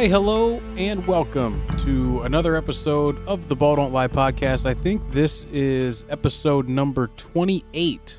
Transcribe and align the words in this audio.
Hi, 0.00 0.08
hello, 0.08 0.62
and 0.78 1.06
welcome 1.06 1.62
to 1.80 2.22
another 2.22 2.56
episode 2.56 3.18
of 3.28 3.48
the 3.48 3.54
Ball 3.54 3.76
Don't 3.76 3.92
Lie 3.92 4.08
podcast. 4.08 4.64
I 4.64 4.72
think 4.72 5.12
this 5.12 5.44
is 5.52 6.06
episode 6.08 6.70
number 6.70 7.08
28 7.18 8.18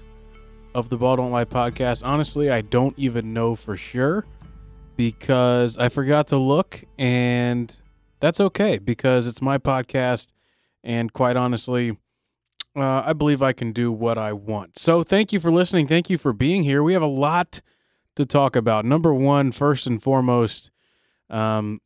of 0.75 0.89
the 0.89 0.97
Ball 0.97 1.15
Don't 1.15 1.31
Lie 1.31 1.45
podcast. 1.45 2.05
Honestly, 2.05 2.51
I 2.51 2.61
don't 2.61 2.93
even 2.99 3.33
know 3.33 3.55
for 3.55 3.75
sure 3.75 4.27
because 4.95 5.79
I 5.79 5.89
forgot 5.89 6.27
to 6.27 6.37
look, 6.37 6.83
and 6.99 7.75
that's 8.19 8.39
okay 8.39 8.77
because 8.77 9.25
it's 9.25 9.41
my 9.41 9.57
podcast. 9.57 10.33
And 10.83 11.11
quite 11.11 11.35
honestly, 11.35 11.97
uh, 12.75 13.01
I 13.03 13.13
believe 13.13 13.41
I 13.41 13.53
can 13.53 13.71
do 13.71 13.91
what 13.91 14.19
I 14.19 14.33
want. 14.33 14.77
So 14.77 15.01
thank 15.01 15.33
you 15.33 15.39
for 15.39 15.49
listening. 15.49 15.87
Thank 15.87 16.11
you 16.11 16.19
for 16.19 16.31
being 16.31 16.63
here. 16.63 16.83
We 16.83 16.93
have 16.93 17.01
a 17.01 17.07
lot 17.07 17.59
to 18.17 18.23
talk 18.23 18.55
about. 18.55 18.85
Number 18.85 19.11
one, 19.11 19.51
first 19.51 19.87
and 19.87 19.99
foremost, 19.99 20.69
um, 21.31 21.81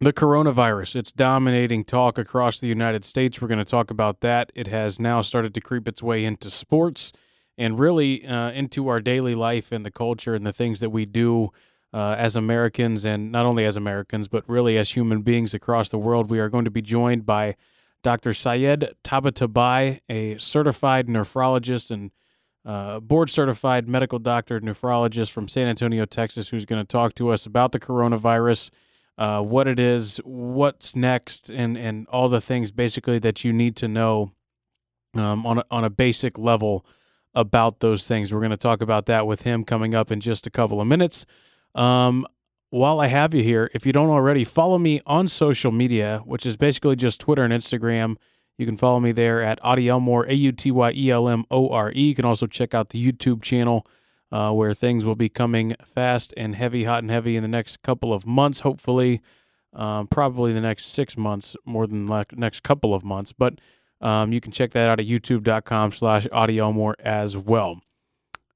the 0.00 0.12
coronavirus. 0.12 0.96
It's 0.96 1.12
dominating 1.12 1.84
talk 1.84 2.18
across 2.18 2.60
the 2.60 2.68
United 2.68 3.04
States. 3.04 3.40
We're 3.40 3.48
going 3.48 3.58
to 3.58 3.64
talk 3.64 3.90
about 3.90 4.20
that. 4.20 4.50
It 4.54 4.66
has 4.68 5.00
now 5.00 5.22
started 5.22 5.54
to 5.54 5.60
creep 5.60 5.88
its 5.88 6.02
way 6.02 6.24
into 6.24 6.50
sports 6.50 7.12
and 7.56 7.78
really 7.78 8.26
uh, 8.26 8.50
into 8.50 8.88
our 8.88 9.00
daily 9.00 9.34
life 9.34 9.72
and 9.72 9.84
the 9.84 9.90
culture 9.90 10.34
and 10.34 10.46
the 10.46 10.52
things 10.52 10.80
that 10.80 10.90
we 10.90 11.06
do 11.06 11.50
uh, 11.92 12.16
as 12.18 12.34
Americans, 12.34 13.04
and 13.04 13.30
not 13.30 13.46
only 13.46 13.64
as 13.64 13.76
Americans, 13.76 14.26
but 14.26 14.42
really 14.48 14.76
as 14.76 14.90
human 14.92 15.22
beings 15.22 15.54
across 15.54 15.90
the 15.90 15.98
world. 15.98 16.28
We 16.28 16.40
are 16.40 16.48
going 16.48 16.64
to 16.64 16.70
be 16.70 16.82
joined 16.82 17.24
by 17.24 17.54
Dr. 18.02 18.34
Syed 18.34 18.94
Tabatabai, 19.04 20.00
a 20.08 20.36
certified 20.38 21.06
nephrologist 21.06 21.92
and 21.92 22.10
uh, 22.64 23.00
board 23.00 23.30
certified 23.30 23.88
medical 23.88 24.18
doctor, 24.18 24.60
nephrologist 24.60 25.30
from 25.30 25.48
San 25.48 25.68
Antonio, 25.68 26.04
Texas, 26.04 26.48
who's 26.48 26.64
going 26.64 26.80
to 26.80 26.86
talk 26.86 27.14
to 27.14 27.28
us 27.28 27.44
about 27.46 27.72
the 27.72 27.80
coronavirus, 27.80 28.70
uh, 29.18 29.42
what 29.42 29.68
it 29.68 29.78
is, 29.78 30.18
what's 30.24 30.96
next, 30.96 31.50
and, 31.50 31.76
and 31.76 32.06
all 32.08 32.28
the 32.28 32.40
things 32.40 32.70
basically 32.70 33.18
that 33.18 33.44
you 33.44 33.52
need 33.52 33.76
to 33.76 33.88
know 33.88 34.32
um, 35.14 35.46
on, 35.46 35.58
a, 35.58 35.64
on 35.70 35.84
a 35.84 35.90
basic 35.90 36.38
level 36.38 36.86
about 37.34 37.80
those 37.80 38.06
things. 38.06 38.32
We're 38.32 38.40
going 38.40 38.50
to 38.50 38.56
talk 38.56 38.80
about 38.80 39.06
that 39.06 39.26
with 39.26 39.42
him 39.42 39.64
coming 39.64 39.94
up 39.94 40.10
in 40.10 40.20
just 40.20 40.46
a 40.46 40.50
couple 40.50 40.80
of 40.80 40.86
minutes. 40.86 41.26
Um, 41.74 42.26
while 42.70 42.98
I 42.98 43.08
have 43.08 43.34
you 43.34 43.42
here, 43.42 43.70
if 43.74 43.86
you 43.86 43.92
don't 43.92 44.10
already, 44.10 44.42
follow 44.42 44.78
me 44.78 45.00
on 45.06 45.28
social 45.28 45.70
media, 45.70 46.22
which 46.24 46.46
is 46.46 46.56
basically 46.56 46.96
just 46.96 47.20
Twitter 47.20 47.44
and 47.44 47.52
Instagram. 47.52 48.16
You 48.56 48.66
can 48.66 48.76
follow 48.76 49.00
me 49.00 49.12
there 49.12 49.42
at 49.42 49.60
Auty 49.62 49.88
Elmore, 49.88 50.24
A 50.26 50.34
U 50.34 50.52
T 50.52 50.70
Y 50.70 50.92
E 50.94 51.10
L 51.10 51.28
M 51.28 51.44
O 51.50 51.68
R 51.70 51.90
E. 51.94 52.08
You 52.08 52.14
can 52.14 52.24
also 52.24 52.46
check 52.46 52.74
out 52.74 52.90
the 52.90 53.12
YouTube 53.12 53.42
channel 53.42 53.86
uh, 54.30 54.52
where 54.52 54.74
things 54.74 55.04
will 55.04 55.16
be 55.16 55.28
coming 55.28 55.74
fast 55.84 56.32
and 56.36 56.54
heavy, 56.54 56.84
hot 56.84 57.02
and 57.02 57.10
heavy 57.10 57.36
in 57.36 57.42
the 57.42 57.48
next 57.48 57.82
couple 57.82 58.12
of 58.12 58.26
months, 58.26 58.60
hopefully, 58.60 59.20
um, 59.72 60.06
probably 60.06 60.52
the 60.52 60.60
next 60.60 60.86
six 60.86 61.16
months, 61.16 61.56
more 61.64 61.86
than 61.86 62.06
the 62.06 62.26
next 62.32 62.62
couple 62.62 62.94
of 62.94 63.04
months. 63.04 63.32
But 63.32 63.60
um, 64.00 64.32
you 64.32 64.40
can 64.40 64.52
check 64.52 64.72
that 64.72 64.88
out 64.88 65.00
at 65.00 65.06
youtube.com 65.06 65.92
slash 65.92 66.26
Auty 66.32 66.58
Elmore 66.58 66.96
as 66.98 67.36
well. 67.36 67.80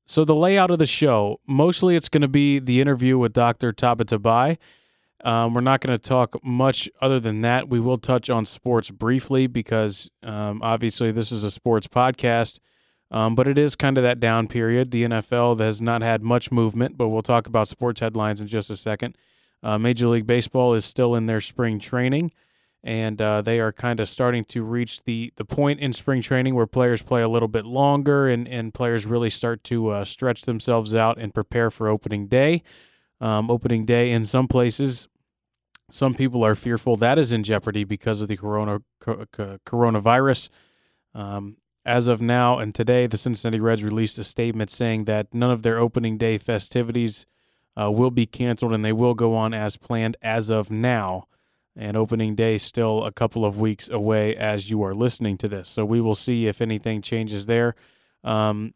So 0.04 0.24
the 0.24 0.34
layout 0.34 0.70
of 0.70 0.78
the 0.78 0.86
show, 0.86 1.40
mostly 1.46 1.94
it's 1.94 2.08
going 2.08 2.22
to 2.22 2.28
be 2.28 2.58
the 2.58 2.80
interview 2.80 3.18
with 3.18 3.32
Dr. 3.32 3.72
Tabatabai. 3.72 4.56
Um, 5.24 5.52
we're 5.52 5.60
not 5.60 5.80
going 5.80 5.98
to 5.98 6.02
talk 6.02 6.42
much 6.44 6.88
other 7.00 7.18
than 7.18 7.40
that. 7.40 7.68
We 7.68 7.80
will 7.80 7.98
touch 7.98 8.30
on 8.30 8.46
sports 8.46 8.90
briefly 8.90 9.46
because 9.46 10.10
um, 10.22 10.60
obviously 10.62 11.10
this 11.10 11.32
is 11.32 11.42
a 11.42 11.50
sports 11.50 11.88
podcast, 11.88 12.60
um, 13.10 13.34
but 13.34 13.48
it 13.48 13.58
is 13.58 13.74
kind 13.74 13.98
of 13.98 14.04
that 14.04 14.20
down 14.20 14.46
period. 14.46 14.90
The 14.90 15.04
NFL 15.04 15.58
has 15.60 15.82
not 15.82 16.02
had 16.02 16.22
much 16.22 16.52
movement, 16.52 16.96
but 16.96 17.08
we'll 17.08 17.22
talk 17.22 17.46
about 17.46 17.68
sports 17.68 18.00
headlines 18.00 18.40
in 18.40 18.46
just 18.46 18.70
a 18.70 18.76
second. 18.76 19.16
Uh, 19.62 19.76
Major 19.76 20.06
League 20.06 20.26
Baseball 20.26 20.74
is 20.74 20.84
still 20.84 21.16
in 21.16 21.26
their 21.26 21.40
spring 21.40 21.80
training 21.80 22.32
and 22.84 23.20
uh, 23.20 23.42
they 23.42 23.58
are 23.58 23.72
kind 23.72 24.00
of 24.00 24.08
starting 24.08 24.44
to 24.44 24.62
reach 24.62 25.02
the 25.04 25.32
the 25.36 25.44
point 25.44 25.80
in 25.80 25.92
spring 25.92 26.22
training 26.22 26.54
where 26.54 26.66
players 26.66 27.02
play 27.02 27.22
a 27.22 27.28
little 27.28 27.48
bit 27.48 27.66
longer 27.66 28.28
and 28.28 28.46
and 28.46 28.72
players 28.72 29.04
really 29.04 29.30
start 29.30 29.64
to 29.64 29.88
uh, 29.88 30.04
stretch 30.04 30.42
themselves 30.42 30.94
out 30.94 31.18
and 31.18 31.34
prepare 31.34 31.70
for 31.70 31.88
opening 31.88 32.26
day. 32.28 32.62
Um, 33.20 33.50
opening 33.50 33.84
day 33.84 34.12
in 34.12 34.24
some 34.24 34.46
places, 34.46 35.08
some 35.90 36.14
people 36.14 36.44
are 36.44 36.54
fearful 36.54 36.96
that 36.96 37.18
is 37.18 37.32
in 37.32 37.42
jeopardy 37.42 37.84
because 37.84 38.22
of 38.22 38.28
the 38.28 38.36
corona 38.36 38.80
co- 39.00 39.26
coronavirus. 39.66 40.48
Um, 41.14 41.56
as 41.84 42.06
of 42.06 42.20
now 42.20 42.58
and 42.58 42.74
today, 42.74 43.06
the 43.06 43.16
Cincinnati 43.16 43.60
Reds 43.60 43.82
released 43.82 44.18
a 44.18 44.24
statement 44.24 44.70
saying 44.70 45.04
that 45.04 45.32
none 45.32 45.50
of 45.50 45.62
their 45.62 45.78
opening 45.78 46.18
day 46.18 46.36
festivities 46.36 47.26
uh, 47.80 47.90
will 47.90 48.10
be 48.10 48.26
canceled 48.26 48.74
and 48.74 48.84
they 48.84 48.92
will 48.92 49.14
go 49.14 49.34
on 49.34 49.54
as 49.54 49.76
planned 49.76 50.16
as 50.20 50.50
of 50.50 50.70
now 50.70 51.26
and 51.74 51.96
opening 51.96 52.34
day 52.34 52.58
still 52.58 53.04
a 53.04 53.12
couple 53.12 53.44
of 53.44 53.60
weeks 53.60 53.88
away 53.88 54.34
as 54.36 54.68
you 54.68 54.82
are 54.82 54.94
listening 54.94 55.38
to 55.38 55.48
this. 55.48 55.68
So 55.68 55.84
we 55.84 56.00
will 56.00 56.16
see 56.16 56.48
if 56.48 56.60
anything 56.60 57.00
changes 57.00 57.46
there. 57.46 57.76
Um, 58.24 58.74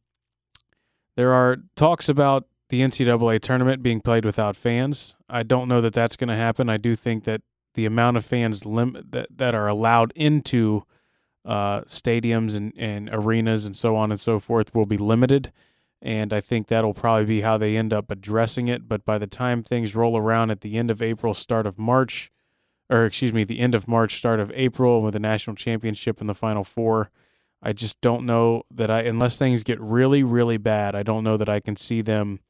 there 1.17 1.33
are 1.33 1.59
talks 1.75 2.09
about 2.09 2.47
the 2.73 2.81
NCAA 2.81 3.39
tournament 3.39 3.83
being 3.83 4.01
played 4.01 4.25
without 4.25 4.57
fans. 4.57 5.15
I 5.29 5.43
don't 5.43 5.69
know 5.69 5.83
that 5.83 5.93
that's 5.93 6.17
going 6.17 6.31
to 6.31 6.37
happen. 6.37 6.71
I 6.71 6.79
do 6.79 6.97
think 6.97 7.25
that 7.25 7.43
the 7.75 7.85
amount 7.85 8.17
of 8.17 8.25
fans 8.25 8.65
lim- 8.65 8.97
that 9.11 9.27
that 9.37 9.55
are 9.55 9.69
allowed 9.69 10.11
into 10.17 10.85
uh, 11.45 11.83
stadiums 11.83 12.57
and, 12.57 12.73
and 12.75 13.11
arenas 13.13 13.67
and 13.67 13.77
so 13.77 13.95
on 13.95 14.11
and 14.11 14.19
so 14.19 14.41
forth 14.41 14.75
will 14.75 14.87
be 14.87 14.97
limited. 14.97 15.53
And 16.01 16.33
I 16.33 16.41
think 16.41 16.69
that'll 16.69 16.95
probably 16.95 17.27
be 17.27 17.41
how 17.43 17.59
they 17.59 17.77
end 17.77 17.93
up 17.93 18.11
addressing 18.11 18.69
it. 18.69 18.89
But 18.89 19.05
by 19.05 19.19
the 19.19 19.27
time 19.27 19.63
things 19.63 19.95
roll 19.95 20.17
around 20.17 20.51
at 20.51 20.63
the 20.63 20.79
end 20.79 20.91
of 20.91 21.03
April, 21.03 21.35
start 21.35 21.67
of 21.67 21.79
March, 21.79 22.33
or 22.89 23.05
excuse 23.05 23.35
me, 23.35 23.45
the 23.45 23.61
end 23.61 23.75
of 23.75 23.87
March, 23.87 24.17
start 24.17 24.41
of 24.41 24.51
April 24.55 25.03
with 25.03 25.13
the 25.13 25.21
national 25.21 25.57
championship 25.57 26.21
and 26.23 26.29
the 26.29 26.35
Final 26.35 26.65
Four. 26.65 27.11
I 27.63 27.75
just 27.75 28.01
don't 28.01 28.25
know 28.25 28.63
that 28.71 28.91
I, 28.91 29.03
unless 29.03 29.37
things 29.37 29.63
get 29.63 29.79
really, 29.79 30.23
really 30.23 30.57
bad, 30.57 30.95
I 30.95 31.03
don't 31.03 31.23
know 31.23 31.37
that 31.37 31.51
I 31.51 31.61
can 31.61 31.77
see 31.77 32.01
them 32.01 32.41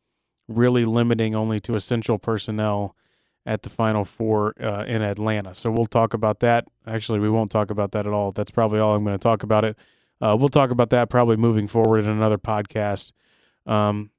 really 0.57 0.85
limiting 0.85 1.35
only 1.35 1.61
to 1.61 1.75
essential 1.75 2.19
personnel 2.19 2.97
at 3.45 3.63
the 3.63 3.71
Final 3.71 4.05
Four 4.05 4.55
uh, 4.61 4.85
in 4.85 5.03
Atlanta. 5.03 5.55
So 5.55 5.71
we'll 5.71 5.87
talk 5.87 6.15
about 6.15 6.41
that. 6.41 6.69
Actually, 6.87 7.19
we 7.19 7.29
won't 7.29 7.51
talk 7.51 7.71
about 7.71 7.93
that 7.93 8.07
at 8.07 8.13
all. 8.13 8.33
That's 8.33 8.51
probably 8.51 8.79
all 8.79 8.95
I'm 8.95 9.05
going 9.05 9.19
to 9.19 9.23
talk 9.23 9.43
about 9.43 9.65
it. 9.65 9.77
Uh, 10.21 10.37
we'll 10.39 10.49
talk 10.49 10.71
about 10.71 10.91
that 10.91 11.11
probably 11.11 11.37
moving 11.37 11.67
forward 11.67 12.05
in 12.05 12.11
another 12.11 12.39
podcast. 12.39 13.13
Um, 13.67 14.11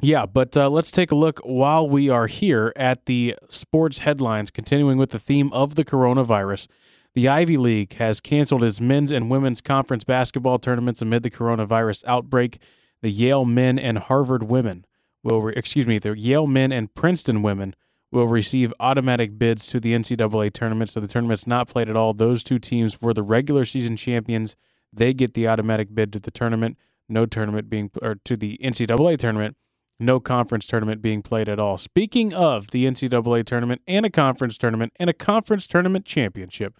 yeah, 0.00 0.26
but 0.26 0.56
uh, 0.56 0.68
let's 0.68 0.90
take 0.90 1.10
a 1.10 1.14
look 1.14 1.38
while 1.40 1.88
we 1.88 2.10
are 2.10 2.26
here 2.26 2.72
at 2.76 3.06
the 3.06 3.36
sports 3.48 4.00
headlines, 4.00 4.50
continuing 4.50 4.98
with 4.98 5.10
the 5.10 5.18
theme 5.18 5.50
of 5.52 5.74
the 5.76 5.84
coronavirus. 5.84 6.66
The 7.14 7.28
Ivy 7.28 7.56
League 7.56 7.94
has 7.94 8.20
canceled 8.20 8.62
its 8.62 8.78
men's 8.78 9.10
and 9.10 9.30
women's 9.30 9.62
conference 9.62 10.04
basketball 10.04 10.58
tournaments 10.58 11.00
amid 11.00 11.22
the 11.22 11.30
coronavirus 11.30 12.04
outbreak. 12.06 12.60
The 13.00 13.10
Yale 13.10 13.46
men 13.46 13.78
and 13.78 13.98
Harvard 13.98 14.42
women 14.42 14.84
will, 15.26 15.42
re- 15.42 15.54
excuse 15.56 15.86
me, 15.86 15.98
the 15.98 16.18
Yale 16.18 16.46
men 16.46 16.72
and 16.72 16.94
Princeton 16.94 17.42
women 17.42 17.74
will 18.10 18.26
receive 18.26 18.72
automatic 18.80 19.38
bids 19.38 19.66
to 19.66 19.80
the 19.80 19.92
NCAA 19.92 20.52
tournament. 20.52 20.90
So 20.90 21.00
the 21.00 21.08
tournament's 21.08 21.46
not 21.46 21.68
played 21.68 21.88
at 21.90 21.96
all. 21.96 22.14
Those 22.14 22.42
two 22.42 22.58
teams 22.58 23.02
were 23.02 23.12
the 23.12 23.22
regular 23.22 23.64
season 23.64 23.96
champions. 23.96 24.56
They 24.92 25.12
get 25.12 25.34
the 25.34 25.48
automatic 25.48 25.94
bid 25.94 26.12
to 26.14 26.20
the 26.20 26.30
tournament. 26.30 26.78
No 27.08 27.26
tournament 27.26 27.68
being, 27.68 27.90
or 28.00 28.14
to 28.24 28.36
the 28.36 28.58
NCAA 28.62 29.18
tournament 29.18 29.56
no 29.98 30.20
conference 30.20 30.66
tournament 30.66 31.00
being 31.00 31.22
played 31.22 31.48
at 31.48 31.58
all. 31.58 31.78
Speaking 31.78 32.34
of 32.34 32.70
the 32.70 32.84
NCAA 32.84 33.44
tournament 33.44 33.82
and 33.86 34.04
a 34.04 34.10
conference 34.10 34.58
tournament 34.58 34.92
and 34.98 35.08
a 35.08 35.14
conference 35.14 35.66
tournament 35.66 36.04
championship, 36.04 36.78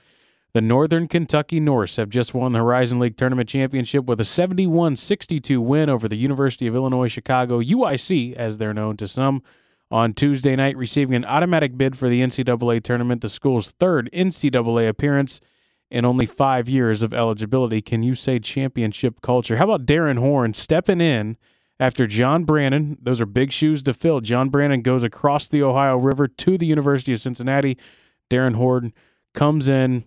the 0.56 0.62
Northern 0.62 1.06
Kentucky 1.06 1.60
Norse 1.60 1.96
have 1.96 2.08
just 2.08 2.32
won 2.32 2.52
the 2.52 2.60
Horizon 2.60 2.98
League 2.98 3.18
tournament 3.18 3.46
championship 3.46 4.06
with 4.06 4.18
a 4.20 4.24
71 4.24 4.96
62 4.96 5.60
win 5.60 5.90
over 5.90 6.08
the 6.08 6.16
University 6.16 6.66
of 6.66 6.74
Illinois 6.74 7.08
Chicago, 7.08 7.60
UIC, 7.60 8.32
as 8.32 8.56
they're 8.56 8.72
known 8.72 8.96
to 8.96 9.06
some. 9.06 9.42
On 9.90 10.14
Tuesday 10.14 10.56
night, 10.56 10.74
receiving 10.78 11.14
an 11.14 11.26
automatic 11.26 11.76
bid 11.76 11.94
for 11.94 12.08
the 12.08 12.22
NCAA 12.22 12.82
tournament, 12.82 13.20
the 13.20 13.28
school's 13.28 13.72
third 13.72 14.08
NCAA 14.14 14.88
appearance 14.88 15.42
in 15.90 16.06
only 16.06 16.24
five 16.24 16.70
years 16.70 17.02
of 17.02 17.12
eligibility. 17.12 17.82
Can 17.82 18.02
you 18.02 18.14
say 18.14 18.38
championship 18.38 19.20
culture? 19.20 19.58
How 19.58 19.64
about 19.64 19.84
Darrin 19.84 20.16
Horn 20.16 20.54
stepping 20.54 21.02
in? 21.02 21.36
after 21.78 22.06
John 22.06 22.44
Brannen. 22.44 22.96
Those 23.02 23.20
are 23.20 23.26
big 23.26 23.52
shoes 23.52 23.82
to 23.82 23.92
fill. 23.92 24.22
John 24.22 24.48
Brannen 24.48 24.80
goes 24.80 25.02
across 25.02 25.48
the 25.48 25.62
Ohio 25.62 25.98
River 25.98 26.26
to 26.26 26.56
the 26.56 26.64
University 26.64 27.12
of 27.12 27.20
Cincinnati. 27.20 27.76
Darrin 28.30 28.54
Horn 28.54 28.94
comes 29.34 29.68
in, 29.68 30.06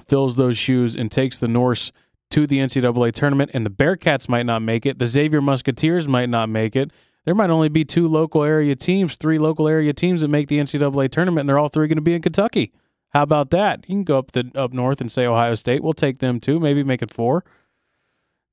fills 0.00 0.36
those 0.36 0.58
shoes, 0.58 0.96
and 0.96 1.10
takes 1.10 1.38
the 1.38 1.48
Norse 1.48 1.92
to 2.30 2.46
the 2.46 2.58
NCAA 2.58 3.12
tournament. 3.12 3.50
And 3.54 3.66
the 3.66 3.70
Bearcats 3.70 4.28
might 4.28 4.46
not 4.46 4.62
make 4.62 4.86
it. 4.86 4.98
The 4.98 5.06
Xavier 5.06 5.40
Musketeers 5.40 6.06
might 6.08 6.28
not 6.28 6.48
make 6.48 6.76
it. 6.76 6.90
There 7.24 7.34
might 7.34 7.50
only 7.50 7.68
be 7.68 7.84
two 7.84 8.08
local 8.08 8.42
area 8.44 8.74
teams, 8.74 9.16
three 9.16 9.38
local 9.38 9.68
area 9.68 9.92
teams 9.92 10.22
that 10.22 10.28
make 10.28 10.48
the 10.48 10.58
NCAA 10.58 11.10
tournament, 11.10 11.40
and 11.40 11.48
they're 11.48 11.58
all 11.58 11.68
three 11.68 11.86
going 11.86 11.96
to 11.96 12.02
be 12.02 12.14
in 12.14 12.22
Kentucky. 12.22 12.72
How 13.10 13.22
about 13.22 13.50
that? 13.50 13.84
You 13.88 13.96
can 13.96 14.04
go 14.04 14.18
up 14.18 14.32
the 14.32 14.50
up 14.54 14.72
north 14.72 15.00
and 15.00 15.10
say 15.10 15.26
Ohio 15.26 15.54
State. 15.54 15.82
We'll 15.82 15.92
take 15.92 16.20
them 16.20 16.40
too. 16.40 16.60
Maybe 16.60 16.82
make 16.82 17.02
it 17.02 17.12
four. 17.12 17.44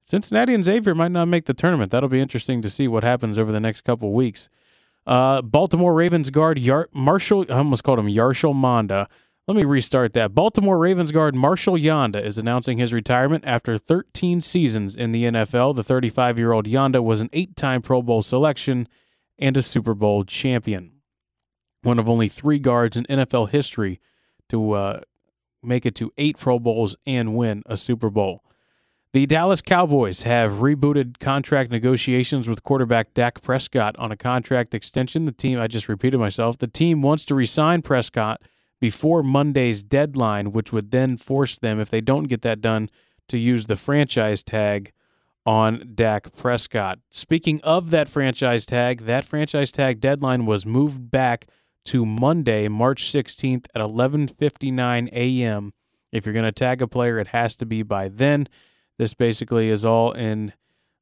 Cincinnati 0.02 0.54
and 0.54 0.66
Xavier 0.66 0.96
might 0.96 1.12
not 1.12 1.28
make 1.28 1.46
the 1.46 1.54
tournament. 1.54 1.92
That'll 1.92 2.10
be 2.10 2.22
interesting 2.22 2.62
to 2.62 2.70
see 2.70 2.88
what 2.88 3.04
happens 3.04 3.38
over 3.38 3.52
the 3.52 3.60
next 3.60 3.82
couple 3.82 4.14
weeks. 4.14 4.50
Uh, 5.06 5.42
Baltimore 5.42 5.94
Ravens 5.94 6.30
guard 6.30 6.58
Yar- 6.60 6.90
Marshall, 6.94 7.46
I 7.50 7.56
almost 7.56 7.84
called 7.84 8.00
him 8.00 8.08
Yarshall 8.08 8.56
Manda. 8.56 9.08
Let 9.48 9.56
me 9.56 9.64
restart 9.64 10.12
that. 10.12 10.36
Baltimore 10.36 10.78
Ravens 10.78 11.14
guard 11.14 11.34
Marshall 11.34 11.76
Yanda 11.76 12.22
is 12.22 12.38
announcing 12.38 12.80
his 12.80 12.92
retirement 12.92 13.46
after 13.48 13.78
13 13.78 14.42
seasons 14.42 14.94
in 14.94 15.14
the 15.14 15.24
NFL. 15.24 15.74
The 15.74 15.86
35 15.86 16.38
year 16.38 16.52
old 16.52 16.66
Yanda 16.66 17.02
was 17.02 17.22
an 17.22 17.30
eight 17.32 17.56
time 17.56 17.82
Pro 17.82 18.02
Bowl 18.02 18.22
selection 18.22 18.90
and 19.40 19.56
a 19.56 19.62
Super 19.62 19.94
Bowl 19.94 20.26
champion. 20.26 20.92
One 21.82 21.98
of 21.98 22.10
only 22.10 22.28
three 22.28 22.60
guards 22.60 22.98
in 22.98 23.06
NFL 23.06 23.52
history 23.52 24.02
to 24.50 24.74
uh, 24.74 25.00
make 25.64 25.86
it 25.86 25.96
to 25.96 26.12
eight 26.18 26.38
Pro 26.38 26.60
Bowls 26.60 26.98
and 27.06 27.34
win 27.34 27.64
a 27.68 27.78
Super 27.78 28.10
Bowl. 28.10 28.44
The 29.14 29.26
Dallas 29.26 29.62
Cowboys 29.62 30.24
have 30.24 30.54
rebooted 30.56 31.20
contract 31.20 31.72
negotiations 31.72 32.50
with 32.50 32.64
quarterback 32.64 33.14
Dak 33.14 33.42
Prescott 33.42 33.96
on 33.98 34.12
a 34.12 34.18
contract 34.18 34.74
extension. 34.74 35.24
The 35.24 35.32
team, 35.32 35.58
I 35.58 35.68
just 35.68 35.88
repeated 35.88 36.20
myself, 36.20 36.58
the 36.58 36.68
team 36.68 37.02
wants 37.02 37.24
to 37.26 37.36
resign 37.36 37.82
Prescott 37.82 38.42
before 38.80 39.24
Monday's 39.24 39.84
deadline, 39.84 40.52
which 40.52 40.72
would 40.72 40.92
then 40.92 41.18
force 41.18 41.58
them, 41.58 41.80
if 41.80 41.90
they 41.90 42.02
don't 42.02 42.26
get 42.26 42.42
that 42.44 42.62
done, 42.62 42.90
to 43.28 43.38
use 43.38 43.68
the 43.68 43.76
franchise 43.76 44.44
tag 44.44 44.94
on 45.46 45.92
Dak 45.96 46.36
Prescott. 46.36 47.00
Speaking 47.10 47.62
of 47.64 47.90
that 47.92 48.10
franchise 48.10 48.66
tag, 48.66 49.02
that 49.02 49.26
franchise 49.26 49.72
tag 49.72 50.02
deadline 50.02 50.46
was 50.46 50.66
moved 50.66 51.10
back 51.10 51.48
to 51.86 52.06
Monday, 52.06 52.68
March 52.68 53.12
16th 53.12 53.66
at 53.74 53.82
11:59 53.82 55.10
a.m. 55.14 55.74
If 56.12 56.26
you're 56.26 56.34
going 56.34 56.46
to 56.46 56.52
tag 56.52 56.82
a 56.82 56.88
player, 56.88 57.18
it 57.18 57.28
has 57.28 57.56
to 57.58 57.66
be 57.66 57.82
by 57.82 58.10
then. 58.10 58.48
This 58.98 59.14
basically 59.14 59.70
is 59.70 59.86
all 59.86 60.12
in 60.12 60.54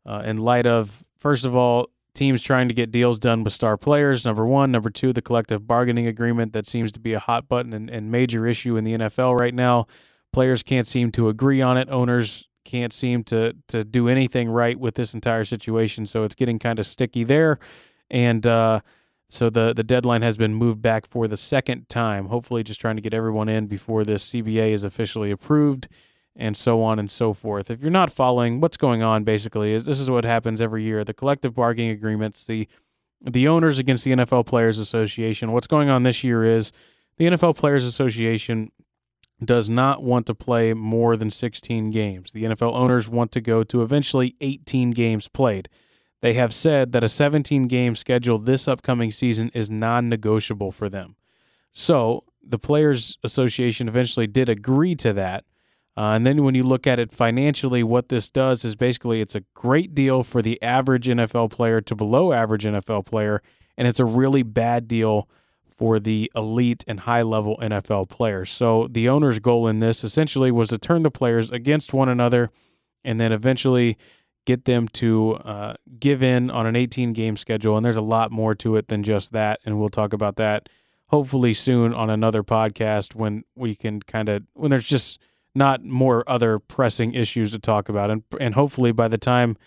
uh, 0.06 0.22
in 0.24 0.38
light 0.38 0.68
of 0.68 1.04
first 1.18 1.44
of 1.44 1.56
all 1.56 1.90
teams 2.16 2.42
trying 2.42 2.68
to 2.68 2.74
get 2.74 2.92
deals 2.92 3.20
done 3.20 3.44
with 3.44 3.54
star 3.54 3.78
players. 3.78 4.26
Number 4.26 4.46
one, 4.46 4.72
number 4.72 4.90
two, 4.90 5.14
the 5.14 5.22
collective 5.22 5.68
bargaining 5.68 6.08
agreement 6.08 6.54
that 6.54 6.66
seems 6.66 6.92
to 6.94 7.00
be 7.00 7.14
a 7.14 7.20
hot 7.20 7.48
button 7.48 7.74
and, 7.74 7.90
and 7.90 8.12
major 8.12 8.48
issue 8.48 8.78
in 8.78 8.84
the 8.84 8.94
NFL 8.94 9.40
right 9.40 9.54
now. 9.54 9.86
Players 10.34 10.64
can't 10.64 10.88
seem 10.88 11.12
to 11.12 11.30
agree 11.30 11.62
on 11.62 11.78
it. 11.78 11.90
Owners 11.90 12.48
can't 12.64 12.92
seem 12.92 13.24
to 13.26 13.54
to 13.68 13.84
do 13.84 14.10
anything 14.10 14.50
right 14.50 14.80
with 14.80 14.96
this 14.96 15.14
entire 15.14 15.46
situation. 15.46 16.06
So 16.06 16.24
it's 16.24 16.36
getting 16.36 16.60
kind 16.60 16.80
of 16.80 16.86
sticky 16.88 17.24
there, 17.24 17.60
and 18.10 18.46
uh, 18.46 18.82
so 19.30 19.50
the 19.50 19.74
the 19.74 19.84
deadline 19.84 20.24
has 20.24 20.36
been 20.36 20.56
moved 20.56 20.82
back 20.82 21.08
for 21.08 21.28
the 21.28 21.38
second 21.38 21.88
time. 21.88 22.26
Hopefully, 22.28 22.64
just 22.64 22.82
trying 22.82 22.96
to 22.98 23.02
get 23.02 23.14
everyone 23.14 23.48
in 23.48 23.68
before 23.68 24.04
this 24.04 24.32
CBA 24.32 24.72
is 24.72 24.84
officially 24.84 25.32
approved 25.32 25.88
and 26.36 26.58
so 26.58 26.84
on 26.84 27.00
and 27.00 27.10
so 27.10 27.34
forth. 27.34 27.72
If 27.72 27.82
you're 27.82 27.92
not 27.92 28.12
following 28.12 28.60
what's 28.60 28.78
going 28.78 29.02
on, 29.02 29.24
basically, 29.24 29.74
is 29.74 29.86
this 29.86 30.00
is 30.00 30.10
what 30.10 30.26
happens 30.26 30.62
every 30.62 30.84
year: 30.84 31.04
the 31.04 31.14
collective 31.14 31.54
bargaining 31.54 31.92
agreements, 31.92 32.46
the 32.46 32.68
the 33.22 33.48
owners 33.48 33.80
against 33.80 34.04
the 34.04 34.12
NFL 34.12 34.46
Players 34.46 34.78
Association. 34.78 35.52
What's 35.52 35.68
going 35.68 35.90
on 35.90 36.04
this 36.04 36.24
year 36.24 36.44
is 36.44 36.72
the 37.18 37.26
NFL 37.26 37.58
Players 37.58 37.86
Association 37.86 38.72
does 39.44 39.70
not 39.70 40.04
want 40.04 40.26
to 40.28 40.36
play 40.36 40.74
more 40.74 41.18
than 41.18 41.30
16 41.30 41.92
games. 41.92 42.32
The 42.32 42.46
NFL 42.46 42.74
owners 42.74 43.10
want 43.10 43.32
to 43.34 43.42
go 43.42 43.64
to 43.64 43.82
eventually 43.82 44.36
18 44.40 44.92
games 44.92 45.28
played. 45.28 45.68
They 46.22 46.34
have 46.34 46.54
said 46.54 46.92
that 46.94 47.04
a 47.04 47.10
17 47.10 47.68
game 47.68 47.96
schedule 47.96 48.38
this 48.38 48.68
upcoming 48.68 49.12
season 49.12 49.52
is 49.54 49.70
non 49.70 50.10
negotiable 50.10 50.72
for 50.72 50.90
them. 50.90 51.16
So 51.72 52.24
the 52.42 52.60
Players 52.60 53.18
Association 53.24 53.88
eventually 53.88 54.28
did 54.28 54.50
agree 54.50 54.96
to 54.96 55.12
that. 55.14 55.44
Uh, 55.98 56.12
and 56.12 56.26
then 56.26 56.44
when 56.44 56.56
you 56.56 56.64
look 56.64 56.86
at 56.86 57.00
it 57.00 57.12
financially, 57.12 57.82
what 57.82 58.10
this 58.10 58.30
does 58.30 58.66
is 58.66 58.76
basically 58.76 59.22
it's 59.22 59.36
a 59.36 59.44
great 59.54 59.96
deal 59.96 60.24
for 60.24 60.42
the 60.42 60.62
average 60.62 61.08
NFL 61.08 61.52
player 61.52 61.80
to 61.82 61.96
below 61.96 62.34
average 62.34 62.66
NFL 62.66 63.06
player, 63.06 63.42
and 63.78 63.88
it's 63.88 64.00
a 64.00 64.06
really 64.06 64.44
bad 64.44 64.88
deal 64.88 65.30
for 65.70 66.00
the 66.00 66.32
elite 66.36 66.84
and 66.88 67.02
high 67.02 67.22
level 67.22 67.58
NFL 67.62 68.10
players. 68.10 68.50
So 68.50 68.88
the 68.90 69.10
owner's 69.10 69.40
goal 69.40 69.68
in 69.68 69.80
this 69.80 70.04
essentially 70.04 70.52
was 70.52 70.70
to 70.70 70.78
turn 70.78 71.04
the 71.04 71.12
players 71.12 71.52
against 71.52 71.94
one 71.94 72.08
another 72.08 72.50
and 73.04 73.20
then 73.20 73.32
eventually 73.34 73.98
get 74.46 74.66
them 74.66 74.88
to 74.88 75.34
uh, 75.36 75.74
give 76.00 76.24
in 76.24 76.50
on 76.50 76.66
an 76.66 76.76
18 76.76 77.12
game 77.12 77.36
schedule. 77.36 77.76
And 77.76 77.86
there's 77.86 77.96
a 77.98 78.02
lot 78.02 78.32
more 78.32 78.56
to 78.56 78.78
it 78.78 78.88
than 78.88 79.04
just 79.04 79.34
that. 79.34 79.60
And 79.66 79.78
we'll 79.78 79.90
talk 79.90 80.14
about 80.14 80.38
that 80.38 80.70
hopefully 81.08 81.54
soon 81.54 81.94
on 81.94 82.10
another 82.10 82.44
podcast 82.44 83.16
when 83.16 83.44
we 83.56 83.76
can 83.76 84.02
kind 84.02 84.30
of, 84.30 84.44
when 84.54 84.72
there's 84.72 84.88
just 84.88 85.20
not 85.56 85.84
more 85.84 86.24
other 86.28 86.60
pressing 86.60 87.14
issues 87.14 87.52
to 87.52 87.60
talk 87.60 87.90
about. 87.90 88.12
And, 88.12 88.24
and 88.40 88.54
hopefully 88.56 88.92
by 88.92 89.08
the 89.08 89.18
time 89.18 89.58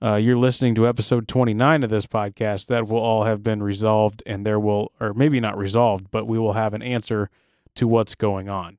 uh, 0.00 0.14
you're 0.14 0.36
listening 0.36 0.74
to 0.76 0.86
episode 0.86 1.28
29 1.28 1.82
of 1.82 1.90
this 1.90 2.06
podcast, 2.06 2.66
that 2.68 2.88
will 2.88 3.00
all 3.00 3.24
have 3.24 3.42
been 3.42 3.62
resolved 3.62 4.22
and 4.24 4.46
there 4.46 4.58
will, 4.58 4.92
or 5.00 5.12
maybe 5.12 5.40
not 5.40 5.56
resolved, 5.58 6.10
but 6.10 6.26
we 6.26 6.38
will 6.38 6.54
have 6.54 6.74
an 6.74 6.82
answer 6.82 7.28
to 7.74 7.86
what's 7.86 8.14
going 8.14 8.48
on 8.48 8.78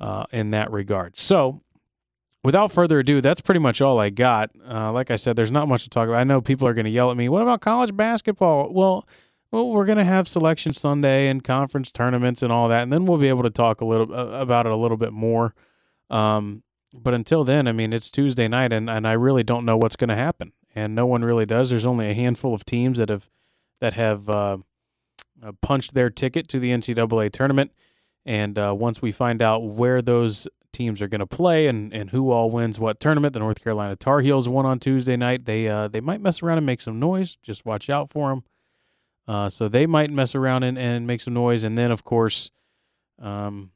uh, 0.00 0.24
in 0.30 0.50
that 0.50 0.70
regard. 0.70 1.16
So, 1.16 1.62
without 2.44 2.72
further 2.72 3.00
ado, 3.00 3.20
that's 3.20 3.40
pretty 3.40 3.60
much 3.60 3.80
all 3.80 3.98
I 3.98 4.10
got. 4.10 4.50
Uh, 4.68 4.92
like 4.92 5.10
I 5.10 5.16
said, 5.16 5.36
there's 5.36 5.50
not 5.50 5.68
much 5.68 5.84
to 5.84 5.90
talk 5.90 6.08
about. 6.08 6.20
I 6.20 6.24
know 6.24 6.40
people 6.40 6.66
are 6.66 6.74
going 6.74 6.84
to 6.84 6.90
yell 6.90 7.10
at 7.10 7.16
me. 7.16 7.28
What 7.28 7.42
about 7.42 7.60
college 7.60 7.96
basketball? 7.96 8.72
Well, 8.72 9.06
well, 9.50 9.70
we're 9.70 9.86
going 9.86 9.98
to 9.98 10.04
have 10.04 10.28
selection 10.28 10.74
Sunday 10.74 11.28
and 11.28 11.42
conference 11.42 11.90
tournaments 11.90 12.42
and 12.42 12.52
all 12.52 12.68
that, 12.68 12.82
and 12.82 12.92
then 12.92 13.06
we'll 13.06 13.18
be 13.18 13.28
able 13.28 13.42
to 13.42 13.50
talk 13.50 13.80
a 13.80 13.84
little 13.84 14.14
uh, 14.14 14.38
about 14.38 14.66
it 14.66 14.72
a 14.72 14.76
little 14.76 14.98
bit 14.98 15.12
more. 15.12 15.54
Um, 16.10 16.62
but 16.94 17.14
until 17.14 17.44
then, 17.44 17.68
I 17.68 17.72
mean, 17.72 17.92
it's 17.92 18.10
Tuesday 18.10 18.48
night, 18.48 18.72
and, 18.72 18.88
and 18.88 19.06
I 19.06 19.12
really 19.12 19.42
don't 19.42 19.64
know 19.64 19.76
what's 19.76 19.96
going 19.96 20.08
to 20.08 20.16
happen, 20.16 20.52
and 20.74 20.94
no 20.94 21.06
one 21.06 21.22
really 21.22 21.46
does. 21.46 21.70
There's 21.70 21.86
only 21.86 22.10
a 22.10 22.14
handful 22.14 22.54
of 22.54 22.64
teams 22.64 22.98
that 22.98 23.08
have 23.08 23.28
that 23.80 23.94
have 23.94 24.28
uh, 24.28 24.58
uh, 25.42 25.52
punched 25.62 25.94
their 25.94 26.10
ticket 26.10 26.48
to 26.48 26.58
the 26.58 26.70
NCAA 26.70 27.30
tournament, 27.30 27.72
and 28.24 28.58
uh, 28.58 28.74
once 28.76 29.02
we 29.02 29.12
find 29.12 29.42
out 29.42 29.60
where 29.64 30.00
those 30.00 30.48
teams 30.72 31.00
are 31.02 31.08
going 31.08 31.20
to 31.20 31.26
play 31.26 31.66
and, 31.66 31.92
and 31.92 32.10
who 32.10 32.30
all 32.30 32.50
wins 32.50 32.78
what 32.78 33.00
tournament, 33.00 33.32
the 33.32 33.38
North 33.40 33.62
Carolina 33.62 33.96
Tar 33.96 34.20
Heels 34.20 34.48
won 34.48 34.66
on 34.66 34.78
Tuesday 34.78 35.16
night. 35.16 35.44
They 35.44 35.68
uh, 35.68 35.88
they 35.88 36.00
might 36.00 36.20
mess 36.20 36.42
around 36.42 36.58
and 36.58 36.66
make 36.66 36.80
some 36.80 36.98
noise. 36.98 37.36
Just 37.42 37.66
watch 37.66 37.90
out 37.90 38.10
for 38.10 38.30
them. 38.30 38.44
Uh, 39.26 39.50
so 39.50 39.68
they 39.68 39.84
might 39.84 40.10
mess 40.10 40.34
around 40.34 40.62
and, 40.62 40.78
and 40.78 41.06
make 41.06 41.20
some 41.20 41.34
noise, 41.34 41.64
and 41.64 41.76
then 41.76 41.90
of 41.90 42.02
course. 42.02 42.50
Um, 43.20 43.72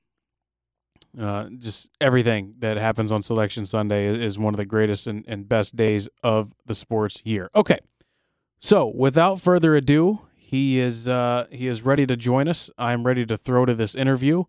uh, 1.19 1.49
just 1.59 1.91
everything 2.01 2.55
that 2.59 2.77
happens 2.77 3.13
on 3.13 3.23
Selection 3.23 3.67
Sunday 3.67 4.07
is, 4.07 4.39
one 4.39 4.55
of 4.55 4.59
the 4.59 4.65
greatest 4.65 5.07
and, 5.07 5.25
and 5.29 5.49
best 5.49 5.77
days 5.77 6.09
of 6.23 6.53
the 6.67 6.75
sports 6.75 7.21
year. 7.25 7.51
Okay, 7.55 7.79
so 8.61 8.87
without 8.87 9.41
further 9.41 9.75
ado, 9.75 10.21
he 10.35 10.79
is 10.79 11.09
uh, 11.09 11.47
he 11.51 11.67
is 11.67 11.83
ready 11.83 12.07
to 12.07 12.17
join 12.17 12.49
us. 12.49 12.71
I'm 12.79 13.05
ready 13.05 13.27
to 13.27 13.37
throw 13.37 13.67
to 13.67 13.75
this 13.75 13.95
interview. 13.95 14.45